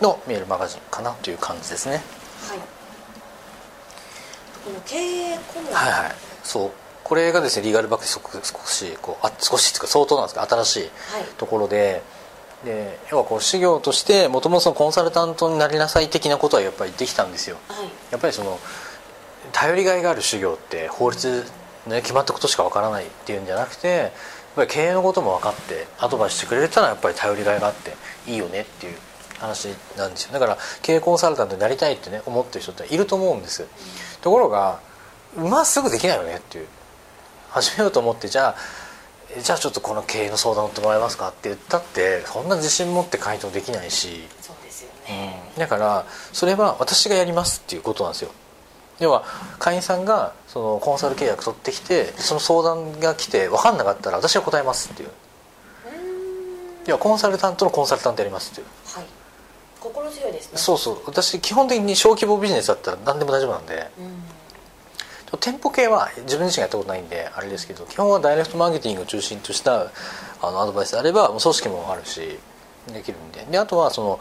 [0.02, 2.02] のメールマガジンかなという感じですね。
[2.48, 2.58] はい。
[4.64, 5.72] この経営顧問。
[5.72, 6.70] はいはいそう。
[7.02, 8.20] これがですねリーガルバック少
[8.66, 10.90] しこうあ少しっていうか相当なんですけど新しい
[11.36, 12.02] ところで、
[12.62, 18.58] はい、で要はこう事業としてもともとコンサルタントになりなさい的なことはやっぱりできたんですよ、はい、やっぱりその
[19.52, 21.44] 頼りがいがある修行って法律
[21.86, 24.10] ね、決まったことしかわからないっていうんじゃなくてやっ
[24.56, 27.92] ぱり経営のことも分かってアドバイスしてくれたらやっぱり頼りがいがあって
[28.26, 28.96] いいよねっていう
[29.38, 30.32] 話なんですよ。
[30.32, 33.66] だから経営コンサルタントになりたいってね思ってる人っていると思うんです。
[34.22, 34.80] ところが
[35.36, 36.66] まっすぐできないよねっていう。
[37.50, 38.56] 始めようと思ってじゃあ
[39.40, 44.24] じゃあちょっとこの経営の相談を乗ってもらえますかって言ったってそんな自信持って回答できないし。
[44.40, 48.30] そうですよね、うん、だからそれは私がやりますっていうことなんですよ。
[49.00, 49.24] 要は
[49.58, 55.10] 会員さんがそのコンサル契約取ってきてその相談が来て分かんなかったら私が答えますっていう。
[56.86, 58.66] 要はコンサルタントのコンサルタントやりますっていう。
[58.94, 59.04] はい。
[59.80, 60.58] 心強いですね。
[60.58, 61.02] そうそう。
[61.06, 63.90] 私基本的に小規模ビジネスだったら何でも大丈夫なんで、
[65.36, 69.90] 店舗系は自分自身がやったことないんであれですけど基本はダイレクトマーケティングを中心とした
[70.42, 72.38] あのアドバイスであればもう組織もあるし
[72.92, 73.44] できるんで。
[73.50, 74.20] であとはその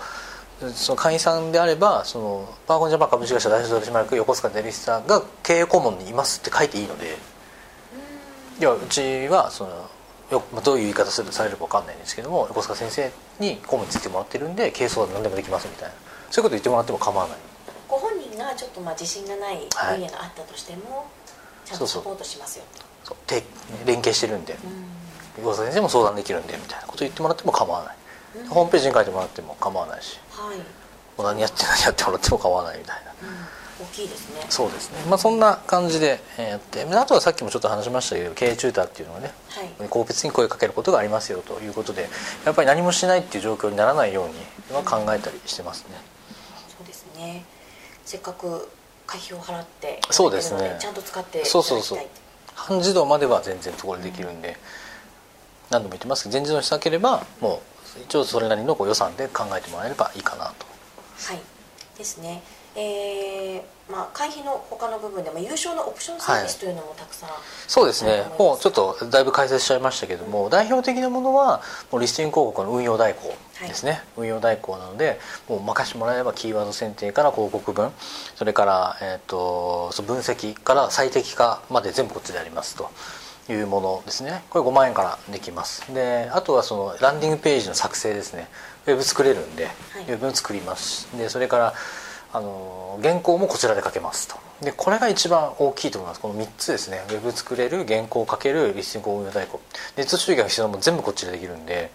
[0.74, 7.18] その会員さんであればそのパーコンジャパン株式会社代表取締役横須賀デリスさんが経営顧問にいますって書いていいので
[8.60, 9.90] 要はうちはその
[10.32, 15.96] よ、まあ、どういう言い方するされるか分かんないんですけども横須賀先生に顧問についてもらってるんで経営相談何でもできますみたいな。
[16.34, 17.38] そういうこと言ってもらっても構わない
[18.36, 19.58] 人がちょっとまあ自信がない。
[19.58, 21.04] 分野があったとしても、は
[21.66, 22.66] い、ちゃんとサポートしますよ
[23.04, 23.18] そう。
[23.28, 23.44] そう
[23.86, 24.56] 連携してるんで、
[25.38, 28.48] 横須賀先生も相談できるんでみたいなこと言ってもらっても構わない。
[28.50, 30.64] ホームページに書いてもらっても構わないし、はい、も
[31.20, 34.46] う何やって何やってもらっても構わないみたいな、う大きいですね。
[34.50, 34.98] そうですね。
[35.08, 36.84] まあそんな感じでやって。
[36.84, 42.10] あとはさっきもちょっと話しましたけど経営チューターっていうのはね、はい、個別に声かけることがありますよということで
[42.46, 44.34] やっぱり何もしないっていう状況にならないように
[44.76, 47.46] は考えたりしてますね、うん、そうですね
[48.06, 48.70] せっかく
[49.06, 50.78] 会費を払ってそうですね。
[50.80, 52.00] ちゃんと使ってそうそうそう。
[52.56, 54.56] 半自動までは全然そこでできるんで、うん、
[55.72, 57.62] 何度も言ってますけど全自動にしたければも
[57.98, 60.66] う一応それなりのこう予算で考えてもらえればいいかなと。
[61.18, 61.40] はい。
[61.98, 62.42] ですね
[62.76, 68.24] えーまあ、会費の他の部分でも優勝のオプションサービスというのもたくさん、はい、そうですね。
[68.40, 71.62] もうちょっとだいぶ解説しちゃいましたけども、うん、代表的なものは
[71.92, 75.20] もうリスティング広告の運用代行ですね、はい、運用代行なので
[75.50, 77.92] もう任してもらえればキーワード選定から広告文
[78.36, 82.90] それから、えーと、と分析から最適化まで全部こっちでやりますと。
[83.50, 84.42] いうものですね。
[84.50, 85.94] これ5万円からできます。
[85.94, 88.48] であとはそのランディングページの作成ですね。
[88.88, 91.10] ウェブ作れるんで、はい、ウェブ作ります。
[91.18, 91.74] でそれから
[92.34, 94.36] あの原稿もこちらで書けますと。
[94.62, 96.20] でこれが一番大きいと思います。
[96.20, 97.04] この3つですね。
[97.10, 99.60] ウェブ作れる原稿を書けるリスティング運用代行
[99.98, 101.92] ネット収益が必要なも全部こっちでできるんで。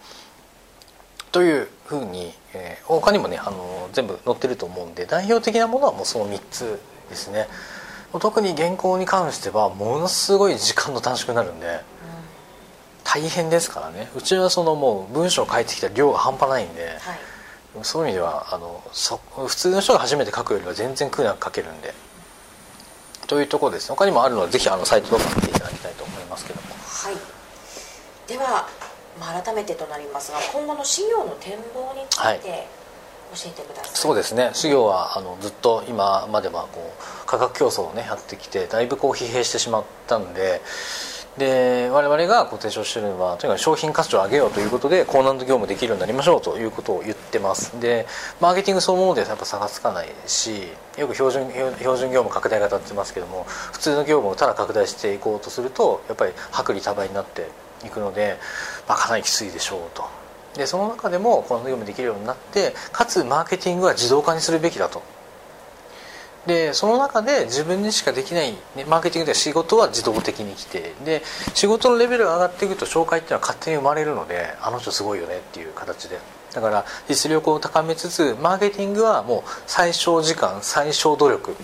[1.33, 6.81] というふうに、えー、他にもねあの全部載ってると思うんで代表的なものはもうその3つ
[7.11, 7.49] ですね。
[8.21, 11.81] 特に原稿に関してはものすごい時間の短縮になるんで、
[13.05, 14.09] 大変ですからね。
[14.17, 16.99] うちはそのもう文章を書いてきた量が半端ないんで、はい。
[17.83, 21.95] そういう意味ではあのそ普通の人が初めて書くよりは全然苦なく書けるんで。
[23.27, 23.91] というところです。
[23.91, 26.69] 他にもあるのでぜひあのサイトとか見ていただきたいと思いますけども。
[26.69, 27.15] はい。
[28.27, 28.67] では、
[29.21, 32.67] まあ、改めてとなりますが今後の事業の展望について、
[33.35, 33.91] 教えてください。
[33.93, 34.51] そうですね。
[34.55, 40.63] 事業はあのずっと今まではこう価格競争をねやってきてだいぶこう疲弊してしまったんで
[41.39, 47.81] で我々が提唱してるのはとにかく商品価値を上げようということで高難度業務できるようになりましょうということを言ってます。
[47.81, 48.07] で
[48.41, 50.69] マーケティングそのものでやっぱ差がつかないし
[50.99, 57.49] よく標準標準業務拡大型って言ってますけども普通の業務をただ拡大していこうとするとやっぱり薄利多売になって
[57.85, 58.37] いくので、
[58.89, 60.05] まあ、かなりきついでしょうと。
[60.57, 65.03] でその中でも高難度業務できるようになってかつマーケティングは自動化にするべきだと。
[66.49, 71.23] でその中で自分にしかできない、ね、マーケティングでは仕事は自動的に来てで
[71.55, 76.19] 仕事のレベルが上がっていくと紹介っていうのは勝手に生まれるのであの人すごいよねっていう形で。
[76.55, 81.55] だから実力を高めつつマーケティングはもう最小時間最小努力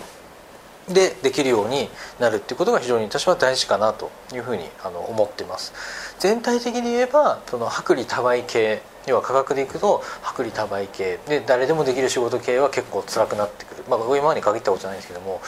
[0.87, 5.73] でできるようになるっていうことが非常に私は大事かなというふうにあの思ってます。
[6.19, 15.41] 全体的に言えばその薄利多売系要は価格でいくと薄利多売系で誰でもできる仕事系は結構辛くなってくる、まあ、今までに限ったことじゃないんですけども、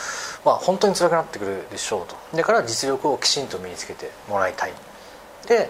[0.46, 2.38] まあ、本当に辛くなってくるでしょうと。
[2.38, 4.74] だから実力をきちんと身につけてもらいたい。
[5.48, 5.70] で、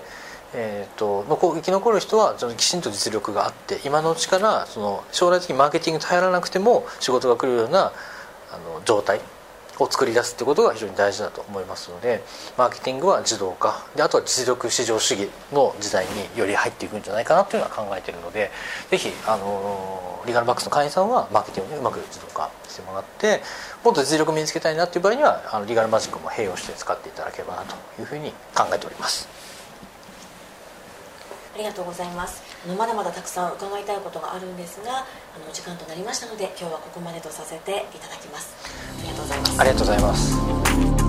[0.53, 7.91] えーと、と生き残る人はきちんと実力があって今のうちからその将来的にマーケティング頼らなくても仕事が来るような
[8.51, 9.19] あの状態
[9.79, 12.23] を作り出すってことが非常に大事だと思いますので
[12.57, 18.51] マーケティングは自動化であとは実力至上主義の時代により入っていくんじゃないかなというのは考えているので
[18.89, 23.41] ぜひあのリガルバックスの会員さんはマーケティングでうまく自動化してもらって
[23.83, 29.27] もっと実力を身につけたいなっていう場合にはあのリガルマジックも併用して使っていただければなというふうに考えております。
[31.57, 35.03] ありがとうございますあのまだまだたくさん伺いたいことがあるんですがあ
[35.45, 38.55] の時間となりましたので今日はここまでとさせていただきます。
[38.99, 39.61] ありがとうございます。
[39.61, 40.15] ありがとうございま
[41.03, 41.06] す。